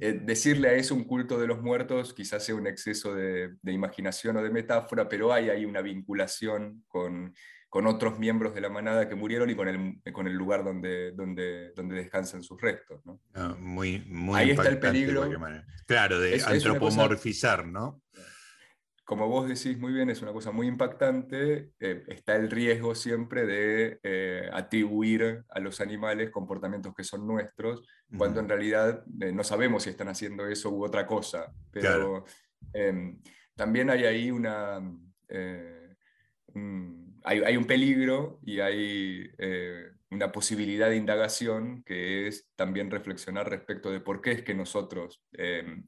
Eh, 0.00 0.20
decirle 0.24 0.68
a 0.68 0.72
eso 0.72 0.94
un 0.94 1.04
culto 1.04 1.38
de 1.38 1.46
los 1.46 1.60
muertos 1.60 2.14
quizás 2.14 2.44
sea 2.44 2.54
un 2.54 2.66
exceso 2.66 3.14
de, 3.14 3.50
imaginación 3.64 4.36
o 4.36 4.42
de 4.42 4.50
metáfora, 4.50 5.08
pero 5.08 5.32
hay 5.32 5.50
ahí 5.50 5.64
una 5.64 5.82
vinculación 5.82 6.82
con, 6.88 7.34
con, 7.68 7.86
otros 7.86 8.18
miembros 8.18 8.54
de 8.54 8.62
la 8.62 8.70
manada 8.70 9.08
que 9.08 9.14
murieron 9.14 9.50
y 9.50 9.54
con 9.54 9.68
el, 9.68 10.12
con 10.12 10.26
el 10.26 10.34
lugar 10.34 10.64
donde, 10.64 11.12
donde, 11.12 11.72
donde 11.76 11.96
descansan 11.96 12.42
sus 12.42 12.60
restos. 12.60 13.04
¿no? 13.04 13.20
Ah, 13.34 13.54
muy, 13.58 14.00
muy 14.08 14.40
ahí 14.40 14.50
está 14.50 14.68
el 14.68 14.78
peligro. 14.78 15.28
Claro, 15.86 16.20
de 16.20 16.42
antropomorfizar, 16.42 17.66
¿no? 17.66 18.00
Como 19.10 19.26
vos 19.26 19.48
decís 19.48 19.76
muy 19.76 19.92
bien, 19.92 20.08
es 20.08 20.22
una 20.22 20.32
cosa 20.32 20.52
muy 20.52 20.68
impactante, 20.68 21.72
eh, 21.80 22.04
está 22.06 22.36
el 22.36 22.48
riesgo 22.48 22.94
siempre 22.94 23.44
de 23.44 23.98
eh, 24.04 24.48
atribuir 24.52 25.42
a 25.48 25.58
los 25.58 25.80
animales 25.80 26.30
comportamientos 26.30 26.94
que 26.94 27.02
son 27.02 27.26
nuestros, 27.26 27.82
cuando 28.16 28.38
en 28.38 28.48
realidad 28.48 29.02
eh, 29.20 29.32
no 29.32 29.42
sabemos 29.42 29.82
si 29.82 29.90
están 29.90 30.06
haciendo 30.06 30.46
eso 30.46 30.70
u 30.70 30.84
otra 30.84 31.08
cosa. 31.08 31.52
Pero 31.72 32.24
em, 32.72 33.20
también 33.56 33.90
hay 33.90 34.04
ahí 34.04 34.30
una... 34.30 34.76
hay, 37.24 37.42
hay, 37.42 37.56
un 37.56 37.64
peligro 37.64 38.38
y 38.44 38.60
hay 38.60 39.28
una 40.12 40.30
posibilidad 40.30 40.88
de 40.88 40.94
indagación 40.94 41.82
que 41.82 42.28
es 42.28 42.48
también 42.54 42.92
reflexionar 42.92 43.50
respecto 43.50 43.90
de 43.90 43.98
por 43.98 44.20
qué 44.20 44.30
es 44.30 44.42
que 44.42 44.54
nosotros 44.54 45.20
em, 45.32 45.84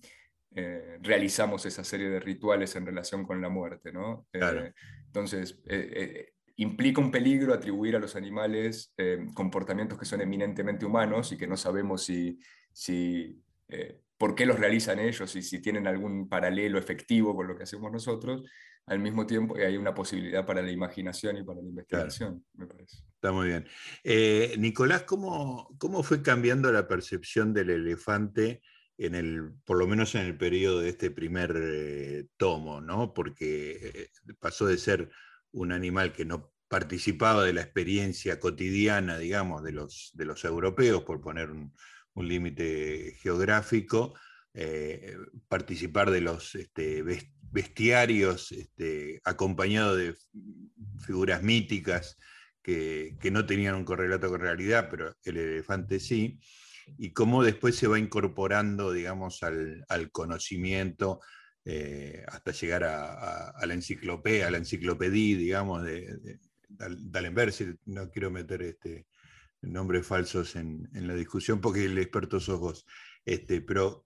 eh, 0.54 0.98
realizamos 1.00 1.64
esa 1.64 1.82
serie 1.82 2.10
de 2.10 2.20
rituales 2.20 2.76
en 2.76 2.84
relación 2.84 3.24
con 3.24 3.40
la 3.40 3.48
muerte. 3.48 3.90
¿no? 3.90 4.26
Eh, 4.32 4.72
entonces, 5.06 5.58
eh, 5.66 6.32
implica 6.56 7.00
un 7.00 7.10
peligro 7.10 7.54
atribuir 7.54 7.96
a 7.96 7.98
los 7.98 8.16
animales 8.16 8.94
comportamientos 9.34 9.98
que 9.98 10.04
son 10.04 10.20
eminentemente 10.20 10.84
humanos 10.84 11.32
y 11.32 11.38
que 11.38 11.46
no 11.46 11.56
sabemos 11.56 12.04
si, 12.04 12.38
si 12.72 13.42
por 14.18 14.34
qué 14.34 14.44
los 14.44 14.58
realizan 14.58 14.98
ellos 15.00 15.34
y 15.34 15.42
si 15.42 15.60
tienen 15.60 15.86
algún 15.86 16.28
paralelo 16.28 16.78
efectivo 16.78 17.34
con 17.34 17.48
lo 17.48 17.56
que 17.56 17.64
hacemos 17.64 17.90
nosotros. 17.90 18.42
Al 18.86 18.98
mismo 18.98 19.26
tiempo, 19.26 19.56
hay 19.56 19.76
una 19.76 19.94
posibilidad 19.94 20.44
para 20.44 20.60
la 20.60 20.70
imaginación 20.70 21.36
y 21.36 21.44
para 21.44 21.62
la 21.62 21.68
investigación, 21.68 22.44
me 22.54 22.66
parece. 22.66 22.98
Está 23.14 23.32
muy 23.32 23.48
bien. 23.48 23.66
Nicolás, 24.60 25.04
¿cómo, 25.04 25.74
¿cómo 25.78 26.02
fue 26.02 26.20
cambiando 26.20 26.70
la 26.70 26.86
percepción 26.86 27.54
del 27.54 27.70
elefante 27.70 28.60
en 29.06 29.14
el, 29.14 29.52
por 29.64 29.78
lo 29.78 29.86
menos 29.86 30.14
en 30.14 30.22
el 30.22 30.36
periodo 30.36 30.80
de 30.80 30.90
este 30.90 31.10
primer 31.10 31.54
eh, 31.56 32.26
tomo, 32.36 32.80
¿no? 32.80 33.12
porque 33.12 33.78
eh, 33.94 34.08
pasó 34.38 34.66
de 34.66 34.78
ser 34.78 35.10
un 35.50 35.72
animal 35.72 36.12
que 36.12 36.24
no 36.24 36.52
participaba 36.68 37.44
de 37.44 37.52
la 37.52 37.62
experiencia 37.62 38.40
cotidiana, 38.40 39.18
digamos, 39.18 39.62
de 39.62 39.72
los, 39.72 40.10
de 40.14 40.24
los 40.24 40.44
europeos, 40.44 41.02
por 41.02 41.20
poner 41.20 41.50
un, 41.50 41.72
límite 42.14 43.16
geográfico, 43.22 44.14
eh, 44.54 45.16
participar 45.48 46.10
de 46.10 46.20
los 46.20 46.54
este, 46.54 47.02
bestiarios 47.40 48.52
este, 48.52 49.20
acompañado 49.24 49.96
de 49.96 50.14
figuras 51.04 51.42
míticas 51.42 52.18
que, 52.62 53.16
que, 53.18 53.30
no 53.30 53.46
tenían 53.46 53.74
un 53.74 53.84
correlato 53.84 54.28
con 54.28 54.40
realidad, 54.40 54.88
pero 54.90 55.16
el 55.24 55.38
elefante 55.38 56.00
sí 56.00 56.38
y 56.98 57.12
cómo 57.12 57.42
después 57.42 57.76
se 57.76 57.86
va 57.86 57.98
incorporando, 57.98 58.92
digamos, 58.92 59.42
al, 59.42 60.10
conocimiento 60.12 61.20
eh, 61.64 62.24
hasta 62.28 62.52
llegar 62.52 62.84
a, 62.84 63.54
la 63.66 63.74
enciclopedia, 63.74 64.48
a 64.48 64.50
la 64.50 64.58
enciclopedia, 64.58 65.36
digamos, 65.36 65.82
de, 65.84 66.16
de 66.18 66.40
no 67.86 68.10
quiero 68.10 68.30
meter 68.30 68.62
este, 68.62 69.06
nombres 69.62 70.06
falsos 70.06 70.56
en, 70.56 70.88
la 70.92 71.14
discusión 71.14 71.60
porque 71.60 71.84
el 71.84 71.98
experto 71.98 72.40
sos 72.40 72.60
vos. 72.60 72.86
Este, 73.24 73.60
pero 73.60 74.02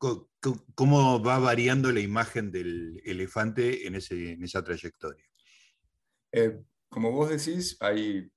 ¿cómo 0.75 1.23
va 1.23 1.39
variando 1.39 1.91
la 1.91 2.01
imagen 2.01 2.53
del 2.53 3.01
elefante 3.05 3.87
en, 3.87 3.95
ese, 3.95 4.33
en 4.33 4.43
esa 4.45 4.63
trayectoria? 4.63 5.25
Eh, 6.33 6.59
como 6.89 7.11
vos 7.11 7.29
decís, 7.29 7.77
hay, 7.81 8.31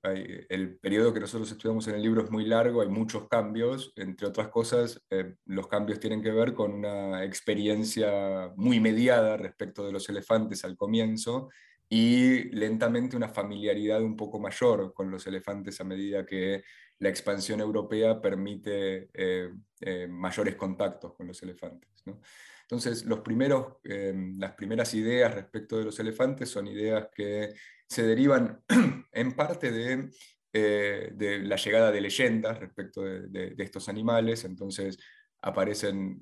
el 0.50 0.78
periodo 0.80 1.14
que 1.14 1.20
nosotros 1.20 1.52
estudiamos 1.52 1.88
en 1.88 1.96
el 1.96 2.02
libro 2.02 2.24
es 2.24 2.32
muy 2.32 2.46
largo, 2.46 2.82
hay 2.82 2.90
muchos 2.90 3.28
cambios, 3.28 3.94
entre 3.96 4.28
otras 4.28 4.50
cosas, 4.50 5.02
eh, 5.10 5.36
los 5.46 5.68
cambios 5.68 6.00
tienen 6.00 6.22
que 6.22 6.32
ver 6.32 6.54
con 6.54 6.74
una 6.74 7.24
experiencia 7.24 8.52
muy 8.56 8.80
mediada 8.80 9.38
respecto 9.38 9.86
de 9.86 9.92
los 9.92 10.10
elefantes 10.10 10.66
al 10.66 10.76
comienzo 10.76 11.50
y 11.88 12.44
lentamente 12.56 13.18
una 13.18 13.30
familiaridad 13.30 14.02
un 14.04 14.16
poco 14.16 14.40
mayor 14.40 14.94
con 14.94 15.10
los 15.10 15.26
elefantes 15.26 15.80
a 15.82 15.84
medida 15.84 16.26
que 16.26 16.64
la 17.00 17.10
expansión 17.10 17.60
europea 17.60 18.22
permite 18.22 19.10
eh, 19.14 19.50
eh, 19.82 20.08
mayores 20.08 20.56
contactos 20.56 21.14
con 21.16 21.28
los 21.28 21.42
elefantes. 21.42 21.90
Entonces, 22.62 23.04
primeros, 23.24 23.78
las 23.84 24.54
primeras 24.54 24.94
ideas 24.94 25.34
respecto 25.34 25.78
de 25.78 25.86
los 25.86 26.00
elefantes 26.00 26.50
son 26.50 26.68
ideas 26.68 27.08
que 27.14 27.54
se 27.88 28.04
derivan 28.04 28.62
en 29.12 29.36
parte 29.36 29.72
de 29.72 30.10
eh, 30.52 31.42
la 31.44 31.56
llegada 31.58 31.92
de 31.92 32.02
leyendas 32.02 32.60
respecto 32.60 33.04
de, 33.04 33.54
estos 33.60 33.88
animales, 33.88 34.46
entonces 34.46 34.98
aparecen 35.42 36.22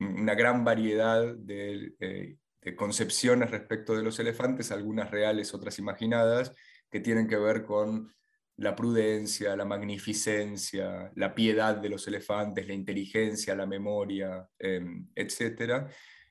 una 0.00 0.34
gran 0.34 0.64
variedad 0.64 1.36
eh, 1.48 2.36
de, 2.60 2.76
concepciones 2.76 3.50
respecto 3.50 3.94
de 3.94 4.02
los 4.02 4.18
elefantes, 4.18 4.72
algunas 4.72 5.10
reales, 5.12 5.54
otras 5.54 5.78
imaginadas, 5.78 6.52
que 6.90 6.98
tienen 7.00 7.28
que 7.28 7.36
ver 7.36 7.64
con 7.64 8.12
la 8.58 8.74
prudencia, 8.74 9.54
la 9.54 9.64
magnificencia, 9.64 11.10
la 11.14 11.34
piedad 11.34 11.76
de 11.76 11.90
los 11.90 12.06
elefantes, 12.08 12.66
la 12.66 12.72
inteligencia, 12.72 13.54
la 13.54 13.66
memoria, 13.66 14.48
em, 14.58 15.08
etc. 15.14 15.86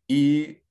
Y 0.07 0.61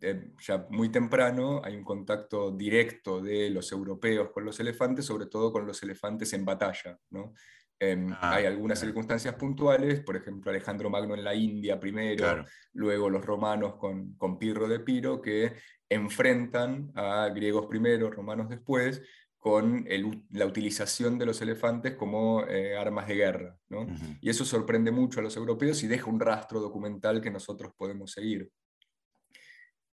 eh, 0.00 0.32
ya 0.40 0.66
muy 0.70 0.90
temprano 0.90 1.60
hay 1.64 1.76
un 1.76 1.84
contacto 1.84 2.50
directo 2.52 3.20
de 3.20 3.50
los 3.50 3.72
europeos 3.72 4.30
con 4.30 4.44
los 4.44 4.60
elefantes, 4.60 5.06
sobre 5.06 5.26
todo 5.26 5.52
con 5.52 5.66
los 5.66 5.82
elefantes 5.82 6.32
en 6.34 6.44
batalla. 6.44 6.98
¿no? 7.10 7.32
Em, 7.80 8.12
ah, 8.12 8.34
hay 8.34 8.46
algunas 8.46 8.78
circunstancias 8.78 9.34
puntuales, 9.34 10.00
por 10.00 10.16
ejemplo 10.16 10.50
Alejandro 10.50 10.90
Magno 10.90 11.14
en 11.14 11.24
la 11.24 11.34
India 11.34 11.80
primero, 11.80 12.44
luego 12.74 13.08
los 13.08 13.24
romanos 13.24 13.76
con, 13.76 14.14
con 14.14 14.38
Pirro 14.38 14.68
de 14.68 14.80
Piro, 14.80 15.22
que 15.22 15.54
enfrentan 15.88 16.92
a 16.94 17.28
griegos 17.28 17.66
primero, 17.66 18.10
romanos 18.10 18.48
después, 18.48 19.02
con 19.48 19.88
la 20.32 20.44
utilización 20.44 21.18
de 21.18 21.24
los 21.24 21.40
elefantes 21.40 21.94
como 21.94 22.44
eh, 22.44 22.76
armas 22.76 23.08
de 23.08 23.14
guerra. 23.14 23.58
¿no? 23.70 23.86
Y 24.20 24.28
eso 24.28 24.44
sorprende 24.44 24.90
mucho 24.90 25.20
a 25.20 25.22
los 25.22 25.38
europeos 25.38 25.82
y 25.82 25.86
deja 25.86 26.10
un 26.10 26.20
rastro 26.20 26.60
documental 26.60 27.22
que 27.22 27.30
nosotros 27.30 27.72
podemos 27.74 28.12
seguir 28.12 28.50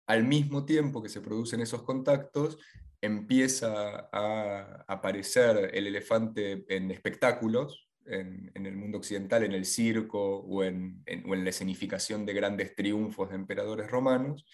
al 0.07 0.25
mismo 0.25 0.65
tiempo 0.65 1.01
que 1.01 1.09
se 1.09 1.21
producen 1.21 1.61
esos 1.61 1.83
contactos, 1.83 2.59
empieza 3.01 4.09
a 4.11 4.83
aparecer 4.87 5.71
el 5.73 5.87
elefante 5.87 6.65
en 6.67 6.91
espectáculos, 6.91 7.89
en, 8.05 8.51
el 8.53 8.75
mundo 8.75 8.97
occidental, 8.97 9.43
en 9.43 9.53
el 9.53 9.65
circo 9.65 10.39
o 10.39 10.63
en, 10.63 11.01
la 11.05 11.49
escenificación 11.49 12.25
de 12.25 12.33
grandes 12.33 12.75
triunfos 12.75 13.29
de 13.29 13.35
emperadores 13.35 13.89
romanos. 13.89 14.45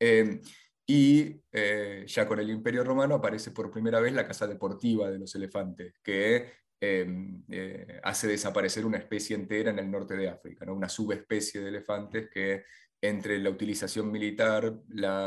Eh, 0.00 0.40
y 0.86 1.42
eh, 1.52 2.04
ya 2.06 2.26
con 2.28 2.38
el 2.38 2.48
Imperio 2.50 2.84
Romano 2.84 3.16
aparece 3.16 3.50
por 3.50 3.70
primera 3.70 4.00
vez 4.00 4.12
la 4.12 4.26
casa 4.26 4.46
deportiva 4.46 5.10
de 5.10 5.18
los 5.18 5.34
elefantes, 5.34 5.94
que 6.02 6.48
eh, 6.80 8.00
hace 8.04 8.28
desaparecer 8.28 8.86
una 8.86 8.98
especie 8.98 9.34
entera 9.34 9.70
en 9.70 9.78
el 9.78 9.90
norte 9.90 10.16
de 10.16 10.28
África, 10.28 10.70
una 10.70 10.88
subespecie 10.88 11.60
de 11.60 11.68
elefantes 11.68 12.28
que 12.30 12.64
entre 13.00 13.38
la 13.38 13.50
utilización 13.50 14.10
militar, 14.10 14.74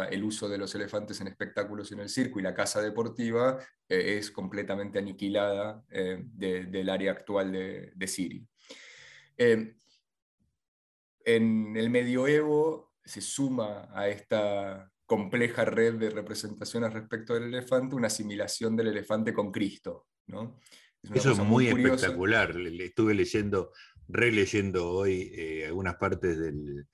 el 0.09 0.23
uso 0.23 0.49
de 0.49 0.57
los 0.57 0.73
elefantes 0.75 1.21
en 1.21 1.27
espectáculos 1.27 1.91
en 1.91 1.99
el 1.99 2.09
circo 2.09 2.39
y 2.39 2.43
la 2.43 2.53
casa 2.53 2.81
deportiva 2.81 3.59
eh, 3.87 4.17
es 4.17 4.31
completamente 4.31 4.99
aniquilada 4.99 5.83
del 5.89 6.89
área 6.89 7.11
actual 7.11 7.51
de, 7.51 8.07
Siria. 8.07 8.43
Eh, 9.37 9.75
en 11.25 11.77
el 11.77 11.89
medioevo 11.89 12.93
se 13.03 13.21
suma 13.21 13.89
a 13.93 14.07
esta 14.07 14.91
compleja 15.09 15.65
red 15.65 15.95
de 15.95 16.11
representaciones 16.11 16.93
respecto 16.93 17.33
del 17.33 17.45
elefante 17.45 17.95
una 17.95 18.07
asimilación 18.07 18.77
del 18.77 18.87
elefante 18.87 19.33
con 19.33 19.51
Cristo. 19.51 20.05
Eso 21.13 21.31
es 21.31 21.39
muy, 21.39 21.67
espectacular. 21.67 22.55
Estuve 22.79 23.15
leyendo, 23.15 23.73
releyendo 24.07 24.89
hoy 24.89 25.63
algunas 25.65 25.95
partes 25.95 26.37
del, 26.37 26.85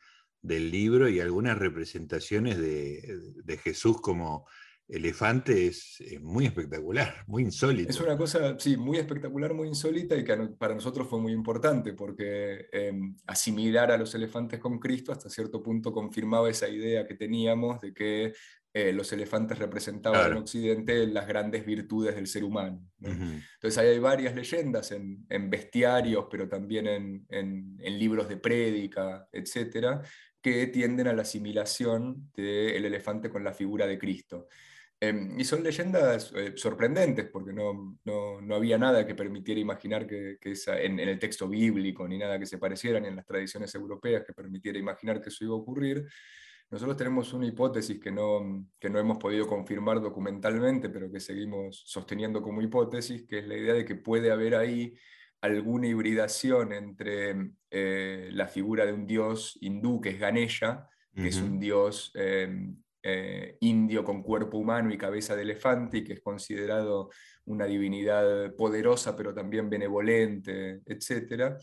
del 0.45 0.69
libro 0.69 1.09
y 1.09 1.19
algunas 1.19 1.57
representaciones 1.57 2.57
de, 2.57 3.59
Jesús 3.63 3.99
como 3.99 4.47
elefante 4.87 5.67
es, 5.67 5.97
muy 6.21 6.45
espectacular, 6.45 7.23
muy 7.27 7.43
insólito. 7.43 7.89
Es 7.89 7.99
una 7.99 8.17
cosa, 8.17 8.55
sí, 8.59 8.77
muy 8.77 8.97
espectacular, 8.97 9.53
muy 9.53 9.67
insólita 9.67 10.15
y 10.15 10.23
que 10.23 10.35
para 10.57 10.75
nosotros 10.75 11.07
fue 11.07 11.19
muy 11.19 11.31
importante 11.31 11.93
porque 11.93 12.67
em, 12.71 13.15
asimilar 13.25 13.91
a 13.91 13.97
los 13.97 14.13
elefantes 14.13 14.59
con 14.59 14.79
Cristo 14.79 15.11
hasta 15.11 15.29
cierto 15.29 15.61
punto 15.63 15.91
confirmaba 15.91 16.49
esa 16.49 16.69
idea 16.69 17.07
que 17.07 17.15
teníamos 17.15 17.81
de 17.81 17.93
que 17.93 18.33
eh, 18.73 18.91
los 18.91 19.11
elefantes 19.13 19.57
representaban 19.57 20.31
en 20.31 20.37
Occidente 20.37 21.07
las 21.07 21.27
grandes 21.27 21.65
virtudes 21.65 22.15
del 22.15 22.27
ser 22.27 22.43
humano. 22.43 22.85
Entonces 23.01 23.77
ahí 23.77 23.87
hay 23.87 23.99
varias 23.99 24.35
leyendas 24.35 24.91
en, 24.91 25.49
bestiarios, 25.49 26.25
pero 26.29 26.49
también 26.49 26.87
en, 26.87 27.25
en 27.29 27.99
libros 27.99 28.27
de 28.27 28.37
prédica, 28.37 29.29
etcétera, 29.31 30.01
que 30.41 30.67
tienden 30.67 31.07
a 31.07 31.13
la 31.13 31.23
asimilación 31.23 32.29
del 32.35 32.85
elefante 32.85 33.31
con 33.31 33.43
la 33.43 33.51
figura 33.51 33.87
de 33.87 33.97
Cristo. 33.97 34.47
Em, 34.99 35.37
y 35.37 35.43
son 35.43 35.61
leyendas 35.61 36.31
eh, 36.35 36.53
sorprendentes, 36.55 37.27
porque 37.29 37.51
no, 37.51 37.99
no, 38.05 38.55
había 38.55 38.77
nada 38.77 39.05
que 39.05 39.13
permitiera 39.13 39.59
imaginar 39.59 40.07
que, 40.07 40.37
en, 40.41 40.99
el 40.99 41.19
texto 41.19 41.49
bíblico, 41.49 42.07
ni 42.07 42.17
nada 42.17 42.39
que 42.39 42.45
se 42.45 42.57
pareciera, 42.57 42.99
ni 42.99 43.09
en 43.09 43.17
las 43.17 43.25
tradiciones 43.25 43.75
europeas 43.75 44.23
que 44.25 44.33
permitiera 44.33 44.79
imaginar 44.79 45.21
que 45.21 45.29
eso 45.29 45.43
iba 45.43 45.53
a 45.53 45.57
ocurrir. 45.57 46.07
Nosotros 46.71 46.97
tenemos 46.97 47.33
una 47.33 47.45
hipótesis 47.45 47.99
que 47.99 48.11
no, 48.11 48.67
que 48.79 48.89
no 48.89 48.97
hemos 48.97 49.17
podido 49.17 49.47
confirmar 49.47 50.01
documentalmente, 50.01 50.89
pero 50.89 51.11
que 51.11 51.19
seguimos 51.19 51.83
sosteniendo 51.85 52.41
como 52.41 52.61
hipótesis, 52.61 53.27
que 53.27 53.39
es 53.39 53.47
la 53.47 53.57
idea 53.57 53.73
de 53.73 53.85
que 53.85 53.95
puede 53.95 54.31
haber 54.31 54.55
ahí 54.55 54.97
alguna 55.41 55.87
hibridación 55.87 56.73
entre 56.73 57.51
eh, 57.69 58.29
la 58.31 58.47
figura 58.47 58.85
de 58.85 58.93
un 58.93 59.05
dios 59.05 59.57
hindú, 59.61 60.01
que 60.01 60.09
es 60.09 60.19
Ganesha, 60.19 60.89
que 61.13 61.27
es 61.29 61.37
un 61.37 61.59
dios 61.59 62.11
em, 62.15 62.75
eh, 63.07 63.57
indio 63.59 64.03
con 64.03 64.23
cuerpo 64.23 64.57
humano 64.57 64.91
y 64.91 64.97
cabeza 64.97 65.35
de 65.35 65.43
elefante, 65.43 65.99
y 65.99 66.03
que 66.03 66.13
es 66.13 66.21
considerado 66.21 67.11
una 67.45 67.65
divinidad 67.65 68.55
poderosa, 68.55 69.15
pero 69.15 69.31
también 69.31 69.69
benevolente, 69.69 70.81
etc., 70.87 71.53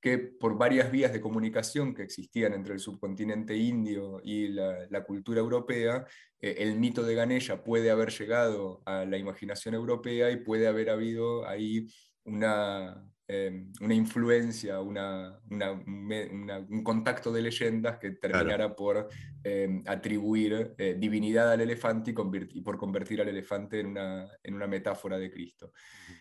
que 0.00 0.16
por 0.16 0.56
varias 0.56 0.90
vías 0.90 1.12
de 1.12 1.20
comunicación 1.20 1.94
que 1.94 2.02
existían 2.02 2.54
entre 2.54 2.72
el 2.72 2.80
subcontinente 2.80 3.54
indio 3.54 4.22
y 4.24 4.48
la, 4.48 5.04
cultura 5.04 5.40
europea, 5.40 6.06
eh, 6.40 6.54
el 6.60 6.76
mito 6.76 7.02
de 7.02 7.14
Ganesha 7.14 7.62
puede 7.62 7.90
haber 7.90 8.10
llegado 8.10 8.82
a 8.86 9.04
la 9.04 9.18
imaginación 9.18 9.74
europea 9.74 10.30
y 10.30 10.38
puede 10.38 10.66
haber 10.66 10.88
habido 10.88 11.46
ahí 11.46 11.88
una, 12.24 13.04
Em, 13.28 13.72
una 13.80 13.94
influencia, 13.94 14.80
una, 14.80 15.40
un 15.50 16.82
contacto 16.84 17.32
de 17.32 17.42
leyendas 17.42 17.98
que 17.98 18.12
terminara 18.12 18.76
por 18.76 19.08
em, 19.42 19.82
atribuir 19.84 20.74
eh, 20.78 20.94
divinidad 20.96 21.50
al 21.50 21.60
elefante 21.60 22.12
y, 22.12 22.60
por 22.60 22.78
convertir 22.78 23.20
al 23.20 23.28
elefante 23.28 23.80
en 23.80 23.86
una, 23.86 24.28
en 24.44 24.54
una 24.54 24.68
metáfora 24.68 25.18
de 25.18 25.32
Cristo. 25.32 25.72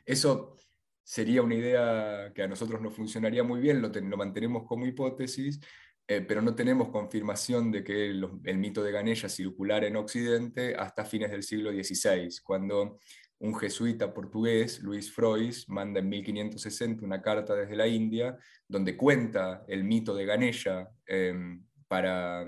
Eso 0.04 0.58
sería 1.04 1.44
una 1.44 1.54
idea 1.54 2.32
que 2.34 2.42
a 2.42 2.48
nosotros 2.48 2.82
no 2.82 2.90
funcionaría 2.90 3.44
muy 3.44 3.60
bien, 3.62 3.84
lo, 3.84 3.90
lo 3.90 4.18
mantenemos 4.18 4.64
como 4.66 4.88
hipótesis, 4.88 5.60
eh, 6.08 6.22
pero 6.22 6.42
no 6.42 6.56
tenemos 6.56 6.90
confirmación 6.90 7.72
de 7.72 7.84
que 7.84 8.10
el 8.10 8.58
mito 8.58 8.84
de 8.84 8.92
Ganesha 8.92 9.30
circulara 9.30 9.86
en 9.86 9.96
Occidente 9.96 10.76
hasta 10.76 11.06
fines 11.06 11.30
del 11.30 11.44
siglo 11.44 11.72
XVI, 11.72 12.30
cuando 12.44 13.00
un 13.40 13.56
jesuita 13.56 14.14
portugués, 14.14 14.82
Luis 14.82 15.12
Frois, 15.12 15.68
manda 15.70 16.00
en 16.00 16.10
1560 16.10 17.06
una 17.06 17.22
carta 17.22 17.54
desde 17.56 17.76
la 17.76 17.88
India 17.88 18.38
donde 18.68 18.96
cuenta 18.96 19.64
el 19.68 19.84
mito 19.84 20.16
de 20.16 20.26
Ganesha 20.26 20.90
em, 21.06 21.64
para, 21.88 22.46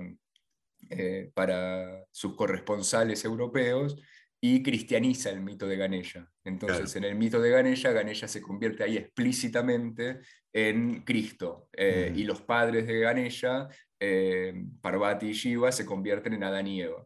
eh, 0.89 1.31
para 1.33 2.05
sus 2.11 2.35
corresponsales 2.35 3.23
europeos 3.25 3.97
y 4.39 4.61
cristianiza 4.61 5.29
el 5.29 5.41
mito 5.41 5.67
de 5.67 5.77
Ganesha. 5.77 6.29
Entonces, 6.43 6.95
en 6.95 7.03
el 7.03 7.15
mito 7.15 7.41
de 7.41 7.49
Ganesha, 7.49 7.91
Ganesha 7.91 8.27
se 8.27 8.41
convierte 8.41 8.83
ahí 8.83 8.95
explícitamente 8.97 10.19
en 10.53 11.01
Cristo. 11.01 11.69
Eh, 11.73 12.13
y 12.15 12.23
los 12.23 12.41
padres 12.41 12.85
de 12.85 12.99
Ganesha, 12.99 13.67
eh, 13.99 14.53
Parvati 14.79 15.27
y 15.27 15.33
Shiva, 15.33 15.71
se 15.71 15.85
convierten 15.85 16.33
en 16.33 16.43
Adán 16.43 16.67
y 16.67 16.81
Eva. 16.81 17.05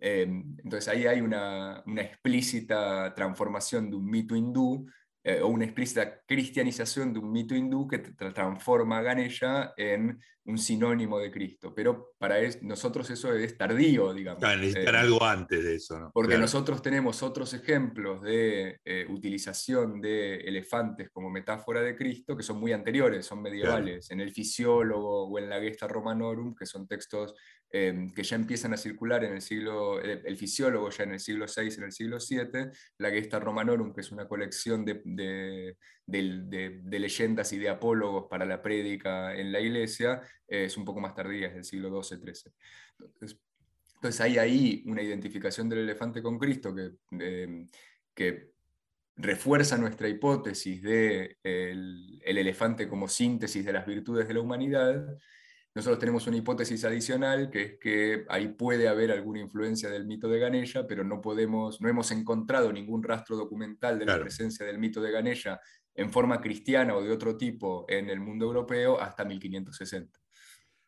Em, 0.00 0.56
entonces 0.62 0.88
ahí 0.88 1.06
hay 1.06 1.20
una, 1.20 1.82
explícita 1.96 3.14
transformación 3.14 3.90
de 3.90 3.96
un 3.96 4.06
mito 4.06 4.36
hindú 4.36 4.86
eh, 5.24 5.40
o 5.40 5.48
una 5.48 5.64
explícita 5.64 6.22
cristianización 6.26 7.12
de 7.12 7.18
un 7.18 7.32
mito 7.32 7.54
hindú 7.54 7.88
que 7.88 7.98
transforma 7.98 8.98
a 8.98 9.02
Ganesha 9.02 9.72
en 9.76 10.18
un 10.44 10.56
sinónimo 10.56 11.18
de 11.18 11.30
Cristo. 11.30 11.74
Pero 11.74 12.14
para 12.16 12.36
nosotros 12.62 13.10
eso 13.10 13.34
es 13.34 13.56
tardío, 13.58 14.14
digamos. 14.14 14.40
Claro, 14.40 14.60
necesitar 14.60 14.94
eh, 14.94 14.98
algo 14.98 15.22
antes 15.22 15.62
de 15.62 15.74
eso. 15.74 15.98
¿no? 15.98 16.10
Porque 16.12 16.38
nosotros 16.38 16.80
tenemos 16.80 17.22
otros 17.22 17.52
ejemplos 17.52 18.22
de 18.22 18.80
eh, 18.84 19.06
utilización 19.10 20.00
de 20.00 20.36
elefantes 20.36 21.10
como 21.10 21.30
metáfora 21.30 21.82
de 21.82 21.94
Cristo 21.94 22.36
que 22.36 22.42
son 22.42 22.58
muy 22.58 22.72
anteriores, 22.72 23.26
son 23.26 23.42
medievales. 23.42 24.10
En 24.10 24.20
el 24.20 24.32
Fisiólogo 24.32 25.28
o 25.28 25.38
en 25.38 25.50
la 25.50 25.60
Gesta 25.60 25.86
Romanorum, 25.86 26.54
que 26.54 26.64
son 26.64 26.86
textos 26.86 27.34
que 27.70 28.22
ya 28.22 28.36
empiezan 28.36 28.72
a 28.72 28.78
circular 28.78 29.24
en 29.24 29.34
el 29.34 29.42
siglo, 29.42 30.00
el, 30.00 30.36
fisiólogo 30.38 30.88
ya 30.88 31.04
en 31.04 31.12
el 31.12 31.20
siglo 31.20 31.44
VI, 31.44 31.74
en 31.76 31.82
el 31.84 31.92
siglo 31.92 32.16
VII, 32.18 32.70
la 32.96 33.10
Gesta 33.10 33.38
Romanorum, 33.38 33.92
que 33.92 34.00
es 34.00 34.10
una 34.10 34.26
colección 34.26 34.86
de, 34.86 35.02
de, 35.16 35.76
leyendas 36.06 37.52
y 37.52 37.58
de 37.58 37.68
apólogos 37.68 38.26
para 38.28 38.44
la 38.44 38.62
prédica 38.62 39.34
en 39.34 39.52
la 39.52 39.60
iglesia 39.60 40.20
es 40.46 40.76
un 40.76 40.84
poco 40.84 41.00
más 41.00 41.14
tardía, 41.14 41.48
es 41.48 41.54
del 41.54 41.64
siglo 41.64 42.02
XII-XIII. 42.02 42.52
Entonces, 43.94 44.20
hay 44.20 44.38
ahí 44.38 44.84
una 44.86 45.02
identificación 45.02 45.68
del 45.68 45.80
elefante 45.80 46.22
con 46.22 46.38
Cristo 46.38 46.74
que, 46.74 47.66
que 48.14 48.52
refuerza 49.18 49.76
nuestra 49.76 50.08
hipótesis 50.08 50.80
de 50.82 51.36
el, 51.42 52.20
elefante 52.24 52.88
como 52.88 53.08
síntesis 53.08 53.64
de 53.64 53.72
las 53.72 53.84
virtudes 53.84 54.28
de 54.28 54.34
la 54.34 54.40
humanidad, 54.40 55.04
nosotros 55.74 55.98
tenemos 55.98 56.26
una 56.26 56.36
hipótesis 56.36 56.84
adicional, 56.84 57.50
que 57.50 57.62
es 57.62 57.78
que 57.78 58.24
ahí 58.28 58.48
puede 58.48 58.88
haber 58.88 59.12
alguna 59.12 59.40
influencia 59.40 59.90
del 59.90 60.06
mito 60.06 60.28
de 60.28 60.38
Ganesha, 60.38 60.86
pero 60.86 61.04
no, 61.04 61.20
podemos, 61.20 61.80
no 61.80 61.88
hemos 61.88 62.10
encontrado 62.10 62.72
ningún 62.72 63.02
rastro 63.02 63.36
documental 63.36 63.98
de 63.98 64.06
la 64.06 64.18
presencia 64.18 64.66
del 64.66 64.78
mito 64.78 65.00
de 65.00 65.12
Ganesha 65.12 65.60
en 65.94 66.10
forma 66.10 66.40
cristiana 66.40 66.96
o 66.96 67.02
de 67.02 67.12
otro 67.12 67.36
tipo 67.36 67.84
en 67.88 68.10
el 68.10 68.20
mundo 68.20 68.46
europeo 68.46 69.00
hasta 69.00 69.24
1560. 69.24 70.18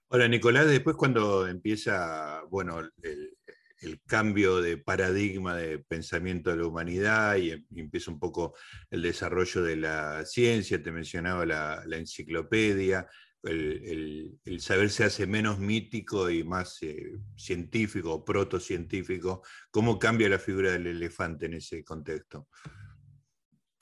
Ahora, 0.08 0.26
Nicolás, 0.26 0.66
después 0.66 0.96
cuando 0.96 1.46
empieza, 1.46 2.42
bueno, 2.50 2.80
el, 3.02 3.36
el 3.80 4.00
cambio 4.06 4.60
de 4.60 4.76
paradigma 4.76 5.56
de 5.56 5.78
pensamiento 5.78 6.50
de 6.50 6.58
la 6.58 6.66
humanidad 6.66 7.36
y, 7.36 7.50
em, 7.52 7.64
empieza 7.74 8.10
un 8.10 8.18
poco 8.18 8.54
el 8.90 9.02
desarrollo 9.02 9.62
de 9.62 9.76
la 9.76 10.24
ciencia, 10.24 10.82
te 10.82 10.92
mencionaba 10.92 11.46
la, 11.46 11.82
enciclopedia, 11.90 13.06
el, 13.42 14.60
saber 14.60 14.90
se 14.90 15.04
hace 15.04 15.26
menos 15.26 15.58
mítico 15.58 16.30
y 16.30 16.44
más 16.44 16.82
eh, 16.82 17.18
científico 17.36 18.24
protocientífico. 18.24 19.42
¿Cómo 19.70 19.98
cambia 19.98 20.28
la 20.28 20.38
figura 20.38 20.72
del 20.72 20.86
elefante 20.86 21.46
en 21.46 21.54
ese 21.54 21.82
contexto? 21.82 22.48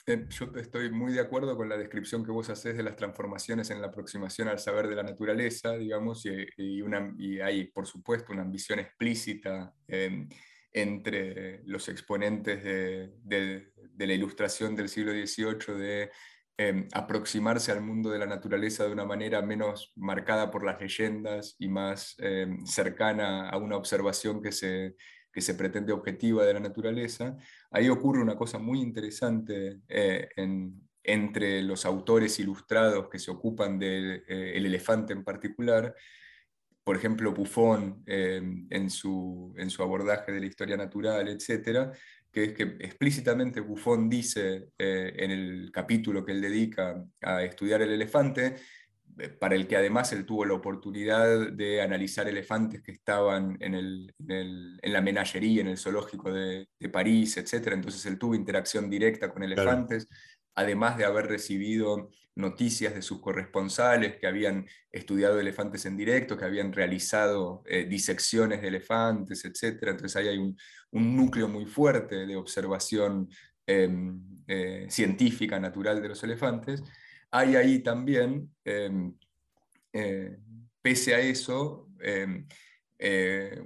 Eh, 0.05 0.25
yo 0.29 0.51
estoy 0.55 0.91
muy 0.91 1.13
de 1.13 1.19
acuerdo 1.19 1.55
con 1.55 1.69
la 1.69 1.77
descripción 1.77 2.23
que 2.23 2.31
vos 2.31 2.49
haces 2.49 2.75
de 2.75 2.83
las 2.83 2.95
transformaciones 2.95 3.69
en 3.69 3.81
la 3.81 3.87
aproximación 3.87 4.47
al 4.47 4.59
saber 4.59 4.87
de 4.87 4.95
la 4.95 5.03
naturaleza, 5.03 5.73
digamos, 5.73 6.25
y, 6.25 7.39
hay, 7.41 7.67
por 7.67 7.85
supuesto, 7.85 8.33
una 8.33 8.41
ambición 8.41 8.79
explícita 8.79 9.73
entre 10.71 11.61
los 11.65 11.89
exponentes 11.89 12.63
de, 12.63 13.11
de, 13.23 14.07
la 14.07 14.13
ilustración 14.13 14.75
del 14.75 14.89
siglo 14.89 15.11
XVIII 15.11 15.75
de 15.77 16.11
em, 16.59 16.87
aproximarse 16.93 17.71
al 17.71 17.81
mundo 17.81 18.09
de 18.09 18.19
la 18.19 18.25
naturaleza 18.25 18.85
de 18.85 18.91
una 18.91 19.05
manera 19.05 19.41
menos 19.41 19.93
marcada 19.95 20.51
por 20.51 20.63
las 20.65 20.79
leyendas 20.79 21.55
y 21.57 21.69
más 21.69 22.15
em, 22.19 22.65
cercana 22.65 23.49
a 23.49 23.57
una 23.57 23.77
observación 23.77 24.41
que 24.41 24.51
se 24.51 24.95
que 25.31 25.41
se 25.41 25.55
pretende 25.55 25.93
objetiva 25.93 26.45
de 26.45 26.53
la 26.53 26.59
naturaleza, 26.59 27.37
ahí 27.71 27.89
ocurre 27.89 28.21
una 28.21 28.35
cosa 28.35 28.57
muy 28.57 28.81
interesante 28.81 29.81
eh, 29.87 30.29
entre 31.03 31.61
los 31.61 31.85
autores 31.85 32.39
ilustrados 32.39 33.09
que 33.09 33.19
se 33.19 33.31
ocupan 33.31 33.77
del 33.77 34.23
eh, 34.27 34.53
elefante 34.55 35.13
en 35.13 35.23
particular. 35.23 35.95
Por 36.83 36.95
ejemplo, 36.95 37.31
Buffon 37.31 38.03
eh, 38.07 38.41
en, 38.69 38.89
su, 38.89 39.53
en 39.57 39.69
su 39.69 39.83
abordaje 39.83 40.31
de 40.31 40.39
la 40.39 40.47
historia 40.47 40.77
natural, 40.77 41.27
etc., 41.27 41.91
que 42.39 42.43
es 42.45 42.53
que 42.53 42.85
explícitamente 42.85 43.59
Buffon 43.59 44.09
dice 44.09 44.69
en 44.77 45.31
el 45.31 45.71
capítulo 45.71 46.23
que 46.23 46.31
él 46.31 46.41
dedica 46.41 47.03
a 47.21 47.43
estudiar 47.43 47.81
el 47.81 47.91
elefante, 47.91 48.55
para 49.39 49.55
el 49.55 49.67
que 49.67 49.75
además 49.75 50.13
él 50.13 50.25
tuvo 50.25 50.45
la 50.45 50.53
oportunidad 50.53 51.51
de 51.51 51.81
analizar 51.81 52.27
elefantes 52.27 52.81
que 52.81 52.91
estaban 52.91 53.57
en, 53.59 54.07
la 54.81 55.01
menagería, 55.01 55.61
en 55.61 55.67
el 55.67 55.77
zoológico 55.77 56.31
de, 56.31 56.67
París, 56.91 57.37
etc. 57.37 57.73
Entonces 57.73 58.05
él 58.05 58.17
tuvo 58.17 58.35
interacción 58.35 58.89
directa 58.89 59.29
con 59.29 59.43
elefantes, 59.43 60.07
además 60.59 60.97
de 60.97 61.05
haber 61.05 61.27
recibido 61.27 62.09
noticias 62.35 62.93
de 62.93 63.01
sus 63.01 63.19
corresponsales 63.19 64.17
que 64.17 64.27
habían 64.27 64.65
estudiado 64.91 65.39
elefantes 65.39 65.85
en 65.85 65.97
directo, 65.97 66.37
que 66.37 66.45
habían 66.45 66.71
realizado 66.71 67.63
eh, 67.65 67.85
disecciones 67.85 68.61
de 68.61 68.67
elefantes, 68.69 69.43
etc. 69.45 69.89
Entonces 69.89 70.15
ahí 70.15 70.27
hay 70.27 70.37
un, 70.37 70.55
núcleo 70.91 71.47
muy 71.47 71.65
fuerte 71.65 72.25
de 72.25 72.35
observación 72.35 73.29
em, 73.67 74.21
eh, 74.47 74.87
científica, 74.89 75.59
natural 75.59 76.01
de 76.01 76.09
los 76.09 76.23
elefantes 76.23 76.83
hay 77.31 77.55
ahí 77.55 77.79
también, 77.79 78.51
em, 78.65 79.13
eh, 79.93 80.37
pese 80.81 81.13
a 81.13 81.19
eso, 81.19 81.89
em, 81.99 82.47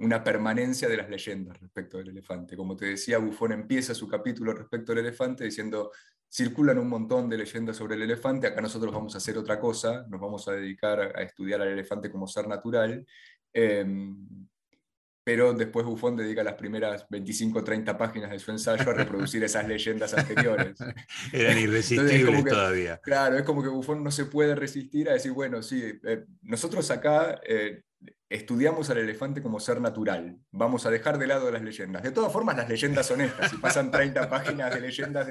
una 0.00 0.22
permanencia 0.22 0.88
de 0.88 0.96
las 0.96 1.10
leyendas 1.10 1.58
respecto 1.60 1.98
del 1.98 2.10
elefante. 2.10 2.56
Como 2.56 2.76
te 2.76 2.86
decía, 2.86 3.18
Buffon 3.18 3.52
empieza 3.52 3.92
su 3.94 4.06
capítulo 4.06 4.52
respecto 4.52 4.92
al 4.92 4.98
elefante 4.98 5.44
diciendo, 5.44 5.90
circulan 6.34 6.78
un 6.78 6.88
montón 6.88 7.28
de 7.28 7.38
leyendas 7.38 7.76
sobre 7.76 7.94
el 7.94 8.02
elefante, 8.02 8.48
acá 8.48 8.60
nosotros 8.60 8.92
vamos 8.92 9.14
a 9.14 9.18
hacer 9.18 9.38
otra 9.38 9.60
cosa, 9.60 10.04
nos 10.08 10.20
vamos 10.20 10.48
a 10.48 10.52
dedicar 10.52 11.00
a 11.16 11.22
estudiar 11.22 11.60
al 11.62 11.68
elefante 11.68 12.10
como 12.10 12.26
ser 12.26 12.48
natural. 12.48 13.06
Em, 13.52 14.16
pero 15.22 15.54
después 15.54 15.86
Buffon 15.86 16.16
dedica 16.16 16.42
las 16.42 16.54
primeras 16.54 17.06
25 17.08 17.60
o 17.60 17.64
30 17.64 17.96
páginas 17.96 18.30
de 18.30 18.38
su 18.40 18.50
ensayo 18.50 18.90
a 18.90 18.94
reproducir 18.94 19.42
esas 19.44 19.66
leyendas 19.68 20.12
anteriores. 20.12 20.76
Eran 21.32 21.56
irresistibles 21.56 22.44
todavía. 22.44 22.98
Claro, 22.98 23.38
es 23.38 23.44
como 23.44 23.62
que 23.62 23.68
Buffon 23.68 24.02
no 24.02 24.10
se 24.10 24.26
puede 24.26 24.56
resistir 24.56 25.08
a 25.08 25.12
decir, 25.12 25.30
bueno, 25.30 25.62
sí, 25.62 25.98
eh, 26.02 26.24
nosotros 26.42 26.90
acá 26.90 27.40
eh, 27.46 27.82
estudiamos 28.34 28.90
al 28.90 28.98
elefante 28.98 29.42
como 29.42 29.60
ser 29.60 29.80
natural, 29.80 30.36
vamos 30.50 30.86
a 30.86 30.90
dejar 30.90 31.18
de 31.18 31.26
lado 31.26 31.50
las 31.50 31.62
leyendas. 31.62 32.02
De 32.02 32.10
todas 32.10 32.32
formas, 32.32 32.56
las 32.56 32.68
leyendas 32.68 33.06
son 33.06 33.20
estas, 33.20 33.52
y 33.52 33.56
pasan 33.58 33.90
30 33.90 34.28
páginas 34.30 34.74
de 34.74 34.80
leyendas 34.80 35.28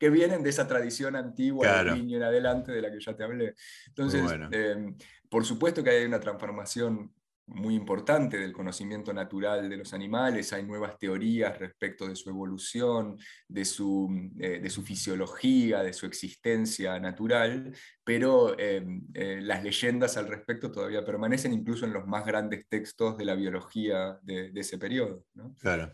que, 0.00 0.10
vienen 0.10 0.42
de 0.42 0.50
esa 0.50 0.66
tradición 0.66 1.14
antigua, 1.14 1.84
de 1.84 1.92
niño 1.92 2.16
en 2.16 2.22
adelante, 2.22 2.72
de 2.72 2.80
la 2.80 2.90
que 2.90 3.00
ya 3.00 3.14
te 3.14 3.22
hablé. 3.22 3.54
Entonces, 3.88 4.22
eh, 4.50 4.94
por 5.28 5.44
supuesto 5.44 5.84
que 5.84 5.90
hay 5.90 6.04
una 6.04 6.20
transformación 6.20 7.12
muy 7.46 7.74
importante 7.74 8.38
del 8.38 8.52
conocimiento 8.52 9.12
natural 9.12 9.68
de 9.68 9.76
los 9.76 9.94
animales, 9.94 10.52
hay 10.52 10.64
nuevas 10.64 10.98
teorías 10.98 11.56
respecto 11.58 12.08
de 12.08 12.16
su 12.16 12.28
evolución, 12.28 13.18
de 13.46 13.64
su, 13.64 14.30
eh, 14.40 14.58
de 14.60 14.70
su 14.70 14.82
fisiología, 14.82 15.82
de 15.82 15.92
su 15.92 16.06
existencia 16.06 16.98
natural, 16.98 17.72
pero 18.02 18.58
eh, 18.58 18.84
eh, 19.14 19.38
las 19.40 19.62
leyendas 19.62 20.16
al 20.16 20.26
respecto 20.26 20.72
todavía 20.72 21.04
permanecen 21.04 21.52
incluso 21.52 21.84
en 21.84 21.92
los 21.92 22.06
más 22.06 22.26
grandes 22.26 22.66
textos 22.68 23.16
de 23.16 23.24
la 23.24 23.34
biología 23.34 24.18
de, 24.22 24.50
ese 24.56 24.78
periodo. 24.78 25.24
Claro. 25.60 25.92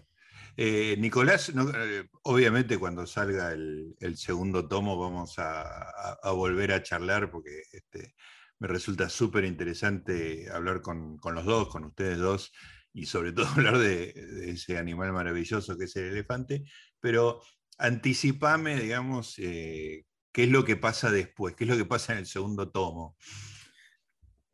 Nicolás, 0.56 1.52
obviamente 2.22 2.78
cuando 2.78 3.06
salga 3.06 3.52
el, 3.52 4.16
segundo 4.16 4.68
tomo 4.68 4.98
vamos 4.98 5.38
a, 5.38 6.16
a, 6.22 6.30
volver 6.32 6.72
a 6.72 6.82
charlar 6.82 7.30
porque 7.30 7.62
este, 7.72 8.14
me 8.62 8.68
resulta 8.68 9.08
súper 9.08 9.44
interesante 9.44 10.48
hablar 10.52 10.82
con, 10.82 11.18
los 11.20 11.44
dos, 11.44 11.68
con 11.68 11.82
ustedes 11.82 12.18
dos, 12.18 12.52
y 12.92 13.06
sobre 13.06 13.32
todo 13.32 13.46
hablar 13.56 13.76
de, 13.76 14.14
ese 14.44 14.78
animal 14.78 15.12
maravilloso 15.12 15.76
que 15.76 15.86
es 15.86 15.96
el 15.96 16.04
elefante, 16.04 16.62
pero 17.00 17.42
anticipame, 17.78 18.78
digamos, 18.78 19.34
eh, 19.38 20.04
qué 20.30 20.44
es 20.44 20.48
lo 20.48 20.64
que 20.64 20.76
pasa 20.76 21.10
después, 21.10 21.56
qué 21.56 21.64
es 21.64 21.70
lo 21.70 21.76
que 21.76 21.86
pasa 21.86 22.12
en 22.12 22.20
el 22.20 22.26
segundo 22.26 22.70
tomo. 22.70 23.16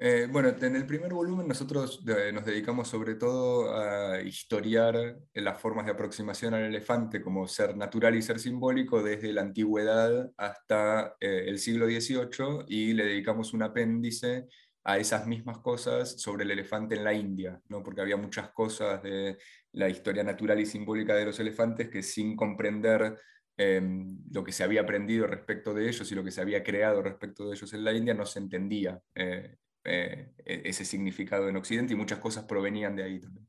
Eh, 0.00 0.28
bueno, 0.30 0.50
en 0.50 0.76
el 0.76 0.86
primer 0.86 1.12
volumen 1.12 1.48
nosotros 1.48 2.04
nos 2.32 2.44
dedicamos 2.44 2.86
sobre 2.86 3.16
todo 3.16 3.74
a 3.74 4.20
historiar 4.22 5.18
las 5.34 5.60
formas 5.60 5.86
de 5.86 5.92
aproximación 5.92 6.54
al 6.54 6.62
elefante 6.62 7.20
como 7.20 7.48
ser 7.48 7.76
natural 7.76 8.14
y 8.14 8.22
ser 8.22 8.38
simbólico 8.38 9.02
desde 9.02 9.32
la 9.32 9.40
antigüedad 9.42 10.30
hasta 10.36 11.16
eh, 11.18 11.46
el 11.48 11.58
siglo 11.58 11.86
XVIII 11.86 12.64
y 12.68 12.92
le 12.92 13.06
dedicamos 13.06 13.52
un 13.54 13.64
apéndice 13.64 14.46
a 14.84 14.98
esas 14.98 15.26
mismas 15.26 15.58
cosas 15.58 16.20
sobre 16.20 16.44
el 16.44 16.52
elefante 16.52 16.94
en 16.94 17.02
la 17.02 17.12
India, 17.12 17.60
¿no? 17.68 17.82
porque 17.82 18.00
había 18.00 18.16
muchas 18.16 18.50
cosas 18.50 19.02
de 19.02 19.36
la 19.72 19.88
historia 19.88 20.22
natural 20.22 20.60
y 20.60 20.66
simbólica 20.66 21.16
de 21.16 21.24
los 21.24 21.40
elefantes 21.40 21.88
que 21.90 22.04
sin 22.04 22.36
comprender 22.36 23.18
em, 23.56 24.18
lo 24.30 24.44
que 24.44 24.52
se 24.52 24.62
había 24.62 24.82
aprendido 24.82 25.26
respecto 25.26 25.74
de 25.74 25.88
ellos 25.88 26.10
y 26.12 26.14
lo 26.14 26.22
que 26.22 26.30
se 26.30 26.40
había 26.40 26.62
creado 26.62 27.02
respecto 27.02 27.48
de 27.48 27.56
ellos 27.56 27.72
en 27.74 27.84
la 27.84 27.92
India 27.92 28.14
no 28.14 28.24
se 28.24 28.38
entendía. 28.38 29.00
Eh, 29.16 29.56
eh, 29.84 30.32
e-, 30.44 30.62
ese 30.64 30.84
significado 30.84 31.48
en 31.48 31.56
Occidente 31.56 31.92
y 31.94 31.96
muchas 31.96 32.18
cosas 32.18 32.44
provenían 32.44 32.96
de 32.96 33.04
ahí 33.04 33.20
también. 33.20 33.48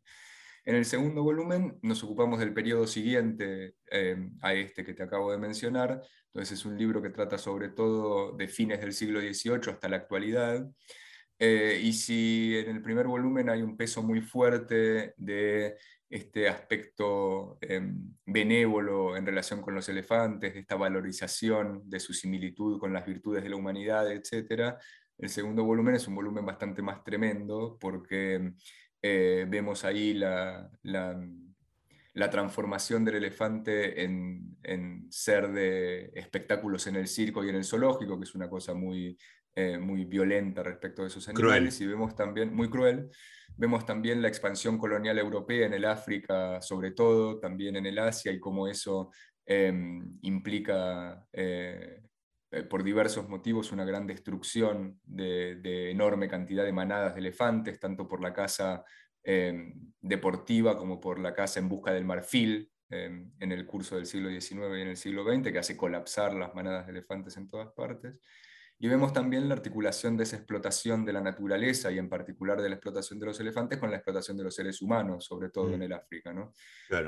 En 0.66 0.76
el 0.76 0.86
segundo 0.86 1.24
volumen 1.24 1.80
nos 1.82 2.04
ocupamos 2.04 2.40
del 2.40 2.54
periodo 2.54 2.86
siguiente 2.86 3.76
eh, 3.90 4.18
a 4.42 4.54
este 4.54 4.84
que 4.84 4.94
te 4.94 5.04
acabo 5.04 5.32
de 5.32 5.38
mencionar, 5.38 6.02
entonces 6.28 6.60
es 6.60 6.66
un 6.66 6.78
libro 6.78 7.02
que 7.02 7.10
trata 7.10 7.38
sobre 7.38 7.70
todo 7.70 8.34
de 8.34 8.48
fines 8.48 8.80
del 8.80 8.94
siglo 8.94 9.20
XVIII 9.20 9.72
hasta 9.72 9.90
la 9.90 9.98
actualidad, 9.98 10.70
eh, 11.42 11.80
y 11.82 11.94
si 11.94 12.58
en 12.58 12.76
el 12.76 12.82
primer 12.82 13.08
volumen 13.08 13.50
hay 13.50 13.62
un 13.62 13.78
peso 13.78 14.04
muy 14.04 14.20
fuerte 14.22 15.14
de 15.16 15.78
este 16.10 16.50
aspecto 16.50 17.58
em, 17.62 18.14
benévolo 18.26 19.16
en 19.16 19.26
relación 19.26 19.62
con 19.62 19.74
los 19.74 19.88
elefantes, 19.88 20.54
de 20.54 20.60
esta 20.60 20.76
valorización 20.76 21.90
de 21.90 22.00
su 22.02 22.14
similitud 22.14 22.78
con 22.78 22.92
las 22.92 23.06
virtudes 23.06 23.42
de 23.44 23.50
la 23.50 23.56
humanidad, 23.56 24.12
etc., 24.12 24.76
el 25.20 25.30
segundo 25.30 25.64
volumen 25.64 25.96
es 25.96 26.08
un 26.08 26.16
volumen 26.16 26.46
bastante 26.46 26.82
más 26.82 27.04
tremendo 27.04 27.78
porque 27.80 28.54
eh, 29.02 29.46
vemos 29.48 29.86
ahí 29.86 30.14
la, 30.14 30.70
la 32.20 32.30
transformación 32.30 33.06
del 33.06 33.16
elefante 33.16 34.04
en, 34.04 34.58
ser 35.10 35.52
de 35.52 36.12
espectáculos 36.14 36.86
en 36.88 36.98
el 36.98 37.08
circo 37.08 37.44
y 37.44 37.50
en 37.50 37.56
el 37.56 37.64
zoológico, 37.64 38.18
que 38.18 38.26
es 38.26 38.36
una 38.36 38.50
cosa 38.50 38.74
muy, 38.74 39.18
eh, 39.56 39.78
muy 39.78 40.06
violenta 40.06 40.62
respecto 40.62 41.02
de 41.02 41.08
esos 41.08 41.28
animales, 41.30 41.80
y 41.82 41.88
vemos 41.88 42.16
también, 42.16 42.54
muy 42.54 42.70
cruel, 42.70 43.10
vemos 43.56 43.86
también 43.86 44.22
la 44.22 44.28
expansión 44.28 44.78
colonial 44.78 45.18
europea 45.18 45.66
en 45.66 45.74
el 45.74 45.86
África, 45.86 46.62
sobre 46.62 46.92
todo, 46.92 47.40
también 47.40 47.76
en 47.78 47.86
el 47.86 47.98
Asia, 47.98 48.32
y 48.32 48.40
cómo 48.40 48.68
eso 48.68 49.12
em, 49.46 50.20
implica... 50.22 51.26
Eh, 51.32 52.02
eh, 52.52 52.64
por 52.64 52.84
diversos 52.84 53.30
motivos 53.30 53.72
una 53.72 53.86
gran 53.86 54.08
destrucción 54.08 55.00
de, 55.04 55.92
enorme 55.92 56.28
cantidad 56.28 56.64
de 56.64 56.74
manadas 56.74 57.14
de 57.14 57.22
elefantes, 57.22 57.80
tanto 57.80 58.08
por 58.08 58.22
la 58.22 58.34
caza 58.34 58.84
em, 59.24 59.74
deportiva 60.02 60.78
como 60.78 61.00
por 61.00 61.20
la 61.20 61.34
caza 61.34 61.60
en 61.60 61.70
busca 61.70 61.94
del 61.94 62.06
marfil 62.06 62.72
em, 62.90 63.32
en 63.40 63.52
el 63.52 63.66
curso 63.68 63.96
del 63.96 64.08
siglo 64.08 64.30
XIX 64.30 64.78
y 64.78 64.82
en 64.82 64.88
el 64.88 64.98
siglo 64.98 65.24
XX, 65.24 65.52
que 65.52 65.60
hace 65.60 65.78
colapsar 65.78 66.34
las 66.34 66.56
manadas 66.56 66.88
de 66.88 66.94
elefantes 66.94 67.38
en 67.38 67.48
todas 67.50 67.72
partes. 67.74 68.16
Y 68.82 68.88
vemos 68.88 69.12
también 69.12 69.50
la 69.50 69.56
articulación 69.56 70.16
de 70.16 70.24
esa 70.24 70.38
explotación 70.38 71.04
de 71.04 71.12
la 71.12 71.20
naturaleza 71.20 71.92
y 71.92 71.98
en 71.98 72.08
particular 72.08 72.62
de 72.62 72.70
la 72.70 72.76
explotación 72.76 73.20
de 73.20 73.26
los 73.26 73.40
elefantes 73.42 73.78
con 73.78 73.92
la 73.92 73.98
explotación 73.98 74.38
de 74.38 74.44
los 74.46 74.56
seres 74.56 74.82
humanos, 74.82 75.26
sobre 75.26 75.50
todo 75.50 75.74
en 75.74 75.82
mm. 75.82 75.84
el 75.84 75.94
África. 75.94 76.34
¿no? 76.34 76.54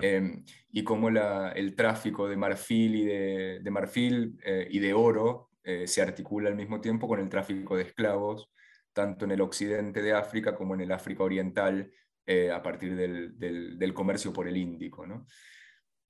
Em, 0.02 0.44
y 0.70 0.84
cómo 0.84 1.08
el 1.08 1.76
tráfico 1.76 2.28
de 2.28 2.36
marfil 2.36 2.96
y 2.96 3.06
de, 3.06 3.72
marfil 3.72 4.38
eh, 4.44 4.68
y 4.70 4.80
de 4.80 4.94
oro 4.94 5.52
eh, 5.64 5.88
se 5.88 6.02
articula 6.02 6.50
al 6.50 6.56
mismo 6.56 6.82
tiempo 6.82 7.08
con 7.08 7.22
el 7.22 7.30
tráfico 7.30 7.78
de 7.78 7.84
esclavos, 7.84 8.52
tanto 8.92 9.24
en 9.24 9.32
el 9.32 9.40
occidente 9.40 10.02
de 10.02 10.12
África 10.12 10.54
como 10.54 10.76
en 10.76 10.82
el 10.82 10.92
África 10.92 11.24
oriental, 11.24 11.90
eh, 12.26 12.52
a 12.52 12.62
partir 12.62 12.98
del, 12.98 13.40
del, 13.40 13.80
del, 13.80 13.94
comercio 13.94 14.34
por 14.34 14.46
el 14.46 14.58
Índico. 14.58 15.08
¿no? 15.08 15.26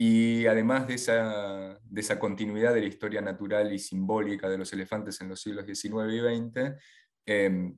Y 0.04 0.48
además 0.48 0.88
de 0.88 0.96
esa, 0.96 1.80
de 1.84 2.02
esa 2.02 2.18
continuidad 2.18 2.74
de 2.74 2.82
la 2.82 2.88
historia 2.88 3.22
natural 3.22 3.72
y 3.72 3.78
simbólica 3.78 4.50
de 4.50 4.58
los 4.58 4.74
elefantes 4.74 5.22
en 5.22 5.30
los 5.30 5.40
siglos 5.40 5.64
XIX 5.64 6.12
y 6.12 6.20
XX, 6.20 6.76
em, 7.24 7.76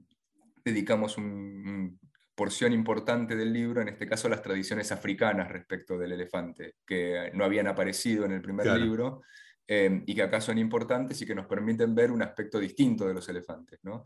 dedicamos 0.63 1.17
una 1.17 1.91
porción 2.33 2.71
importante 2.71 3.35
del 3.35 3.51
libro, 3.51 3.81
en 3.81 3.89
este 3.89 4.07
caso, 4.07 4.27
a 4.27 4.29
las 4.29 4.41
tradiciones 4.41 4.93
africanas 4.93 5.51
respecto 5.51 5.97
del 5.97 6.13
elefante, 6.13 6.75
que 6.87 7.29
no 7.33 7.43
habían 7.43 7.67
aparecido 7.67 8.23
en 8.23 8.31
el 8.31 8.41
primer 8.41 8.67
libro. 8.79 9.23
Em, 9.67 10.03
y 10.05 10.15
que 10.15 10.23
acá 10.23 10.39
son 10.39 10.57
importantes 10.57 11.21
y 11.21 11.25
que 11.25 11.35
nos 11.35 11.47
permiten 11.47 11.93
ver 11.93 12.09
un 12.09 12.21
aspecto 12.21 12.57
distinto 12.57 13.05
de 13.05 13.15
los 13.15 13.27
elefantes, 13.27 13.81
¿no? 13.83 14.05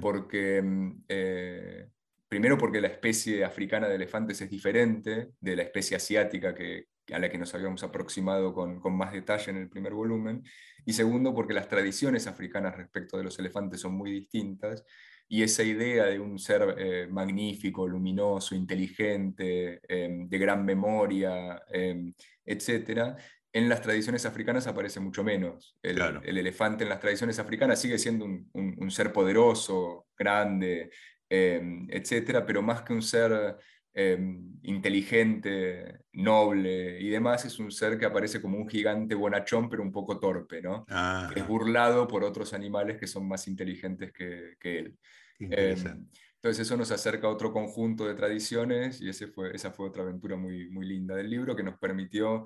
Porque 0.00 0.58
em, 0.58 1.02
eh, 1.08 1.88
primero 2.28 2.56
porque 2.56 2.80
la 2.80 2.88
especie 2.88 3.44
africana 3.44 3.88
de 3.88 3.96
elefantes 3.96 4.40
es 4.42 4.48
diferente 4.48 5.32
de 5.40 5.56
la 5.56 5.62
especie 5.62 5.96
asiática 5.96 6.54
que, 6.54 6.86
a 7.12 7.18
la 7.18 7.30
que 7.30 7.38
nos 7.38 7.54
habíamos 7.54 7.82
aproximado 7.82 8.52
con, 8.52 8.80
más 8.96 9.12
detalle 9.12 9.50
en 9.50 9.58
el 9.58 9.68
primer 9.68 9.94
volumen, 9.94 10.42
y 10.84 10.92
segundo 10.92 11.34
porque 11.34 11.54
las 11.54 11.68
tradiciones 11.68 12.26
africanas 12.26 12.76
respecto 12.76 13.16
de 13.16 13.24
los 13.24 13.38
elefantes 13.38 13.80
son 13.80 13.94
muy 13.94 14.10
distintas, 14.12 14.84
y 15.28 15.42
esa 15.42 15.62
idea 15.62 16.06
de 16.06 16.18
un 16.18 16.38
ser 16.38 16.74
eh, 16.78 17.06
magnífico, 17.10 17.86
luminoso, 17.86 18.54
inteligente, 18.54 19.80
em, 19.86 20.28
de 20.28 20.38
gran 20.38 20.64
memoria, 20.64 21.62
eh, 21.72 22.12
etc., 22.44 23.16
en 23.52 23.68
las 23.68 23.80
tradiciones 23.80 24.24
africanas 24.26 24.66
aparece 24.66 25.00
mucho 25.00 25.24
menos. 25.24 25.76
El, 25.82 25.98
elefante 26.24 26.84
en 26.84 26.90
las 26.90 27.00
tradiciones 27.00 27.38
africanas 27.38 27.80
sigue 27.80 27.98
siendo 27.98 28.24
un, 28.24 28.90
ser 28.90 29.12
poderoso, 29.12 30.06
grande, 30.16 30.90
em, 31.28 31.86
etc., 31.90 32.44
pero 32.46 32.62
más 32.62 32.82
que 32.82 32.92
un 32.92 33.02
ser 33.02 33.56
Em, 34.00 34.60
inteligente, 34.62 36.02
noble 36.12 37.00
y 37.00 37.08
demás, 37.08 37.44
es 37.44 37.58
un 37.58 37.72
ser 37.72 37.98
que 37.98 38.06
aparece 38.06 38.40
como 38.40 38.56
un 38.56 38.68
gigante 38.68 39.16
bonachón, 39.16 39.68
pero 39.68 39.82
un 39.82 39.90
poco 39.90 40.20
torpe, 40.20 40.62
¿no? 40.62 40.86
es 41.34 41.48
burlado 41.48 42.06
por 42.06 42.22
otros 42.22 42.54
animales 42.54 42.96
que 42.96 43.08
son 43.08 43.26
más 43.26 43.48
inteligentes 43.48 44.12
que, 44.12 44.56
él. 44.62 44.96
Em, 45.40 46.06
entonces 46.36 46.60
eso 46.60 46.76
nos 46.76 46.92
acerca 46.92 47.26
a 47.26 47.30
otro 47.30 47.52
conjunto 47.52 48.06
de 48.06 48.14
tradiciones 48.14 49.00
y 49.00 49.08
ese 49.08 49.26
fue, 49.26 49.52
esa 49.52 49.72
fue 49.72 49.88
otra 49.88 50.04
aventura 50.04 50.36
muy, 50.36 50.70
muy 50.70 50.86
linda 50.86 51.16
del 51.16 51.28
libro 51.28 51.56
que 51.56 51.64
nos 51.64 51.76
permitió 51.76 52.44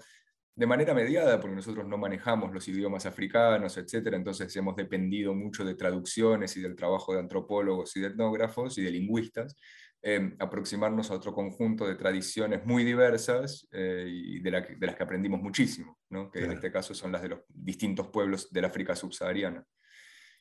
de 0.54 0.66
manera 0.66 0.94
mediada, 0.94 1.38
porque 1.38 1.56
nosotros 1.56 1.86
no 1.86 1.98
manejamos 1.98 2.52
los 2.52 2.66
idiomas 2.68 3.04
africanos, 3.04 3.76
etc., 3.76 4.14
entonces 4.14 4.54
hemos 4.56 4.76
dependido 4.76 5.34
mucho 5.34 5.66
de 5.66 5.74
traducciones 5.74 6.56
y 6.56 6.62
del 6.62 6.76
trabajo 6.76 7.12
de 7.12 7.20
antropólogos 7.20 7.94
y 7.96 8.00
de 8.00 8.08
etnógrafos 8.08 8.78
y 8.78 8.82
de 8.82 8.90
lingüistas, 8.90 9.56
Em, 10.04 10.34
aproximarnos 10.40 11.12
a 11.12 11.14
otro 11.14 11.32
conjunto 11.32 11.86
de 11.86 11.94
tradiciones 11.94 12.66
muy 12.66 12.82
diversas 12.82 13.68
eh, 13.70 14.04
y 14.08 14.40
de, 14.40 14.50
las 14.50 14.96
que 14.96 15.02
aprendimos 15.04 15.40
muchísimo, 15.40 15.96
que 16.32 16.40
en 16.40 16.50
este 16.50 16.72
caso 16.72 16.92
son 16.92 17.12
las 17.12 17.22
de 17.22 17.28
los 17.28 17.40
distintos 17.48 18.08
pueblos 18.08 18.52
del 18.52 18.64
África 18.64 18.96
subsahariana. 18.96 19.64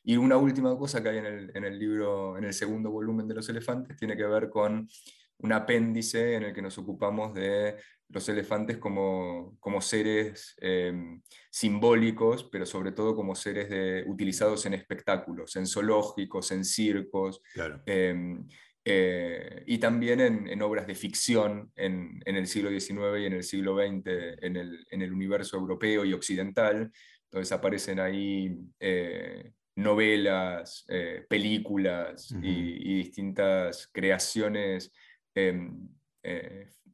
Y 0.04 0.18
una 0.18 0.36
última 0.38 0.76
cosa 0.76 1.04
que 1.04 1.10
hay 1.10 1.18
en 1.20 1.64
el, 1.64 1.78
libro, 1.78 2.40
en 2.40 2.46
el 2.46 2.56
segundo 2.56 2.90
volumen 2.90 3.28
de 3.28 3.36
los 3.36 3.48
elefantes, 3.50 3.96
tiene 3.98 4.18
que 4.18 4.26
ver 4.26 4.50
con 4.50 4.90
un 5.38 5.54
apéndice 5.54 6.38
en 6.38 6.44
el 6.44 6.54
que 6.54 6.62
nos 6.64 6.80
ocupamos 6.80 7.32
de 7.36 7.78
los 8.10 8.28
elefantes 8.30 8.78
como, 8.78 9.58
como 9.60 9.80
seres 9.80 10.56
em, 10.58 11.22
simbólicos, 11.52 12.46
pero 12.46 12.66
sobre 12.66 12.94
todo 12.94 13.16
como 13.16 13.36
seres 13.36 13.70
de, 13.70 14.06
utilizados 14.08 14.66
en 14.66 14.74
espectáculos, 14.74 15.56
en 15.56 15.68
zoológicos, 15.68 16.52
en 16.52 16.66
circos. 16.66 17.44
Claro. 17.54 17.84
Em, 17.86 18.48
eh, 18.84 19.64
y 19.68 19.78
también 19.78 20.20
en, 20.20 20.62
obras 20.64 20.88
de 20.88 20.96
ficción 20.96 21.72
en, 21.76 22.22
el 22.26 22.48
siglo 22.48 22.70
XIX 22.72 23.20
y 23.20 23.26
en 23.26 23.34
el 23.34 23.44
siglo 23.44 23.76
XX 23.78 24.08
en 24.42 24.56
el, 25.02 25.14
universo 25.14 25.58
europeo 25.58 26.04
y 26.04 26.14
occidental. 26.14 26.92
Entonces 27.26 27.52
aparecen 27.52 28.00
ahí 28.00 28.58
eh, 28.80 29.52
novelas, 29.76 30.84
eh, 30.90 31.26
películas 31.30 32.34
y, 32.42 32.96
distintas 32.96 33.88
creaciones 33.92 34.92
em, 35.36 35.88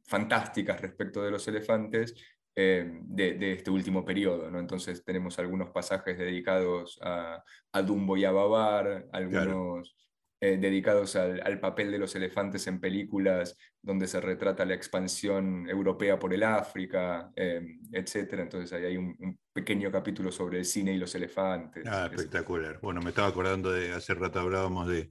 fantásticas 0.04 0.80
respecto 0.80 1.22
de 1.22 1.30
los 1.30 1.48
elefantes 1.48 2.14
em, 2.54 3.02
de, 3.06 3.52
este 3.52 3.70
último 3.70 4.04
periodo. 4.04 4.50
¿no? 4.50 4.58
Entonces 4.58 5.02
tenemos 5.04 5.38
algunos 5.38 5.70
pasajes 5.70 6.18
dedicados 6.18 6.98
a, 7.02 7.42
Dumbo 7.82 8.16
y 8.18 8.26
a 8.26 8.30
Babar, 8.30 9.06
algunos... 9.10 9.96
Eh, 10.40 10.56
dedicados 10.56 11.16
al, 11.16 11.58
papel 11.58 11.90
de 11.90 11.98
los 11.98 12.14
elefantes 12.14 12.68
en 12.68 12.78
películas 12.78 13.58
donde 13.82 14.06
se 14.06 14.20
retrata 14.20 14.64
la 14.64 14.74
expansión 14.74 15.68
europea 15.68 16.16
por 16.16 16.32
el 16.32 16.44
África, 16.44 17.32
eh, 17.34 17.60
etc. 17.90 18.34
Entonces 18.34 18.72
ahí 18.72 18.84
hay 18.84 18.96
un, 18.96 19.36
pequeño 19.52 19.90
capítulo 19.90 20.30
sobre 20.30 20.58
el 20.58 20.64
cine 20.64 20.92
y 20.92 20.96
los 20.96 21.12
elefantes. 21.16 21.84
Ah, 21.88 22.08
espectacular. 22.08 22.78
Bueno, 22.80 23.00
me 23.02 23.08
estaba 23.08 23.26
acordando 23.26 23.72
de, 23.72 23.90
hace 23.90 24.14
rato 24.14 24.38
hablábamos 24.38 24.86
de 24.86 25.10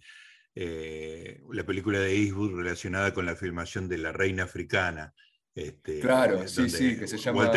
eh, 0.55 1.41
la 1.51 1.65
película 1.65 1.99
de 1.99 2.15
Eastwood 2.15 2.55
relacionada 2.55 3.13
con 3.13 3.25
la 3.25 3.35
filmación 3.35 3.89
de 3.89 3.97
La 3.97 4.13
Reina 4.13 4.43
Africana. 4.43 5.13
Este, 5.53 5.99
claro, 5.99 6.47
sí, 6.47 6.69
sí, 6.69 6.97
que 6.97 7.05
se 7.05 7.17
llama... 7.17 7.51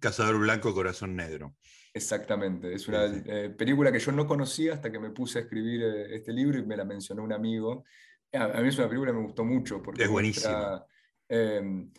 Cazador 0.00 0.38
Blanco, 0.38 0.72
Corazón 0.72 1.16
Negro. 1.16 1.54
Exactamente, 1.94 2.72
es 2.72 2.88
una 2.88 3.04
eh, 3.04 3.50
película 3.50 3.92
que 3.92 3.98
yo 3.98 4.12
no 4.12 4.26
conocía 4.26 4.72
hasta 4.72 4.90
que 4.90 4.98
me 4.98 5.10
puse 5.10 5.38
a 5.38 5.42
escribir 5.42 5.82
eh, 5.82 6.16
este 6.16 6.32
libro 6.32 6.58
y 6.58 6.64
me 6.64 6.76
la 6.76 6.84
mencionó 6.84 7.22
un 7.22 7.34
amigo. 7.34 7.84
A, 8.32 8.60
mí 8.62 8.68
es 8.68 8.78
una 8.78 8.88
película 8.88 9.12
que 9.12 9.18
me 9.18 9.24
gustó 9.24 9.44
mucho 9.44 9.82
porque 9.82 10.04
es 10.04 10.10
muestra, 10.10 10.86
em, 11.28 11.92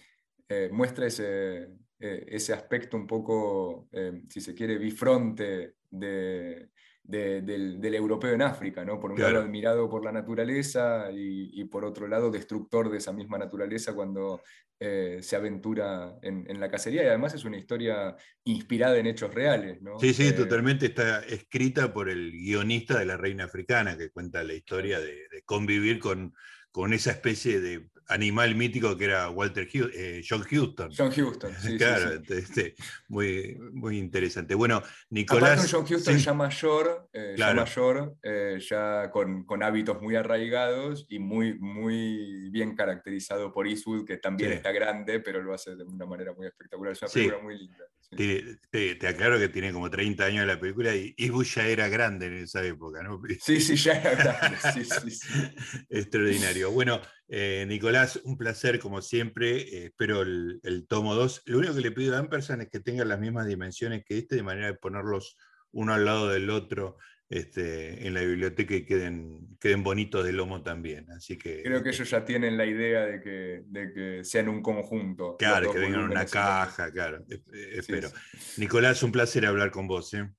eh, 0.50 0.70
muestra 0.72 1.06
ese, 1.06 1.70
ese 2.00 2.54
aspecto 2.54 2.98
un 2.98 3.06
poco, 3.06 3.88
em, 3.92 4.28
si 4.28 4.42
se 4.42 4.56
quiere, 4.56 4.80
bifronte 4.80 5.76
de, 5.92 6.70
del, 7.04 7.96
europeo 7.96 8.32
en 8.32 8.42
África, 8.42 8.86
¿no? 8.86 9.00
Por 9.00 9.12
un 9.12 9.22
lado 9.22 9.42
admirado 9.42 9.90
por 9.90 10.04
la 10.04 10.12
naturaleza 10.12 11.10
y, 11.12 11.64
por 11.66 11.86
otro 11.86 12.08
lado 12.08 12.32
destructor 12.32 12.90
de 12.90 12.98
esa 12.98 13.12
misma 13.12 13.38
naturaleza 13.38 13.94
cuando 13.94 14.42
eh, 14.80 15.20
se 15.22 15.36
aventura 15.36 16.16
en, 16.22 16.60
la 16.60 16.70
cacería 16.70 17.04
y 17.04 17.08
además 17.08 17.34
es 17.34 17.46
una 17.46 17.58
historia 17.58 18.16
inspirada 18.46 18.98
en 18.98 19.08
hechos 19.08 19.34
reales. 19.34 19.82
¿no? 19.82 20.00
Sí, 20.00 20.14
sí, 20.14 20.28
eh, 20.28 20.34
totalmente 20.34 20.88
está 20.88 21.20
escrita 21.22 21.94
por 21.94 22.10
el 22.10 22.32
guionista 22.32 22.98
de 23.00 23.06
La 23.06 23.18
Reina 23.18 23.46
Africana 23.46 23.98
que 23.98 24.10
cuenta 24.10 24.44
la 24.44 24.54
historia 24.54 25.00
de, 25.00 25.28
de 25.30 25.42
convivir 25.44 26.00
con, 26.00 26.34
con 26.72 26.94
esa 26.94 27.12
especie 27.12 27.60
de 27.60 27.90
animal 28.08 28.56
mítico 28.56 28.98
que 28.98 29.06
era 29.06 29.30
Walter 29.30 29.68
eh, 29.74 30.22
John 30.28 30.42
Houston. 30.44 30.92
John 30.96 31.12
Houston, 31.12 31.54
sí. 31.62 31.78
claro, 31.78 32.22
este, 32.28 32.76
muy, 33.08 33.58
muy 33.72 33.98
interesante. 33.98 34.56
Bueno, 34.56 34.82
Nicolás. 35.10 35.70
John 35.72 35.86
Houston 35.86 36.18
ya 36.18 36.34
mayor, 36.34 37.10
eh, 37.14 37.36
ya, 37.38 37.54
mayor 37.54 38.16
eh, 38.24 38.60
ya 38.60 39.10
con, 39.12 39.44
con, 39.46 39.64
hábitos 39.64 40.02
muy 40.02 40.16
arraigados 40.16 41.06
y 41.10 41.20
muy, 41.20 41.58
muy 41.60 42.50
bien 42.50 42.76
caracterizado 42.76 43.52
por 43.52 43.68
Eastwood, 43.68 44.06
que 44.06 44.18
también 44.18 44.54
está 44.54 44.72
grande, 44.72 45.20
pero 45.20 45.42
lo 45.42 45.54
hace 45.54 45.76
de 45.76 45.84
una 45.84 46.06
manera 46.06 46.34
muy 46.34 46.48
espectacular. 46.48 46.94
Es 46.94 47.02
una 47.02 47.12
película 47.12 47.40
muy 47.42 47.58
linda. 47.58 47.86
Te, 48.16 49.08
aclaro 49.08 49.40
que 49.40 49.50
tiene 49.50 49.72
como 49.72 49.90
30 49.90 50.26
años 50.26 50.48
la 50.48 50.60
película 50.60 50.96
y, 50.96 51.14
y 51.18 51.44
ya 51.44 51.68
era 51.68 51.88
grande 51.88 52.28
en 52.28 52.34
esa 52.44 52.64
época, 52.64 53.04
¿no? 53.04 53.22
Sí, 53.40 53.60
sí, 53.60 53.76
ya 53.76 53.94
era 53.94 54.16
grande. 54.16 54.58
Sí, 54.74 54.86
sí, 54.86 55.12
sí. 55.12 55.30
Extraordinario. 55.90 56.72
Bueno, 56.72 57.02
eh, 57.28 57.66
Nicolás, 57.68 58.20
un 58.24 58.38
placer 58.38 58.80
como 58.80 59.02
siempre. 59.02 59.62
Eh, 59.62 59.86
espero 59.86 60.22
el, 60.22 60.86
tomo 60.88 61.16
2. 61.16 61.44
Lo 61.46 61.58
único 61.58 61.76
que 61.76 61.82
le 61.82 61.92
pido 61.92 62.16
a 62.16 62.20
Ampersand 62.20 62.64
es 62.64 62.70
que 62.70 62.80
tengan 62.80 63.10
las 63.10 63.20
mismas 63.20 63.48
dimensiones 63.48 64.04
que 64.06 64.20
este, 64.20 64.36
de 64.36 64.44
manera 64.44 64.68
de 64.68 64.76
ponerlos 64.76 65.38
uno 65.72 65.94
al 65.94 66.06
lado 66.06 66.30
del 66.30 66.50
otro 66.50 66.98
este, 67.34 68.06
en 68.06 68.14
la 68.14 68.22
biblioteca 68.22 68.76
y 68.76 68.86
queden, 68.86 69.58
queden 69.60 69.84
bonitos 69.84 70.24
de 70.24 70.34
lomo 70.34 70.62
también. 70.62 71.10
Así 71.10 71.36
que, 71.36 71.64
Creo 71.64 71.82
que 71.82 71.90
ellos 71.90 72.08
ya 72.08 72.24
tienen 72.24 72.58
la 72.58 72.66
idea 72.66 73.06
de 73.06 73.22
que, 73.22 73.64
de 73.66 73.92
que 73.92 74.24
sean 74.24 74.50
un 74.50 74.62
conjunto. 74.62 75.36
Claro, 75.38 75.74
que 75.74 75.80
vengan 75.80 76.04
una 76.04 76.28
caja, 76.28 76.92
claro, 76.92 77.26
espero. 77.72 78.10
Nicolás, 78.58 79.02
un 79.02 79.12
placer 79.12 79.48
hablar 79.48 79.72
con 79.72 79.88
vos. 79.88 80.14
¿eh? 80.14 80.30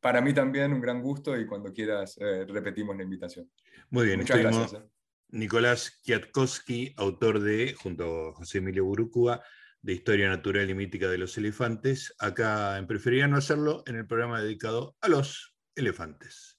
Para 0.00 0.20
mí 0.20 0.32
también 0.32 0.72
un 0.72 0.80
gran 0.80 1.02
gusto 1.02 1.36
y 1.36 1.46
cuando 1.46 1.72
quieras 1.72 2.16
eh, 2.20 2.44
repetimos 2.46 2.96
la 2.96 3.02
invitación. 3.02 3.50
Muy 3.90 4.06
bien, 4.06 4.20
muchas 4.20 4.38
gracias. 4.38 4.74
¿eh? 4.74 4.86
Nicolás 5.30 6.00
Kwiatkowski, 6.04 6.94
autor 6.96 7.40
de, 7.40 7.74
junto 7.74 8.28
a 8.28 8.32
José 8.34 8.58
Emilio 8.58 8.84
Burucúa, 8.84 9.42
de 9.82 9.94
Historia 9.94 10.28
Natural 10.28 10.70
y 10.70 10.74
Mítica 10.74 11.08
de 11.08 11.18
los 11.18 11.36
Elefantes, 11.38 12.14
acá 12.20 12.78
en 12.78 12.86
Preferiría 12.86 13.26
no 13.26 13.36
hacerlo 13.36 13.82
en 13.86 13.96
el 13.96 14.06
programa 14.06 14.40
dedicado 14.40 14.96
a 15.00 15.08
los 15.08 15.55
elefantes. 15.76 16.55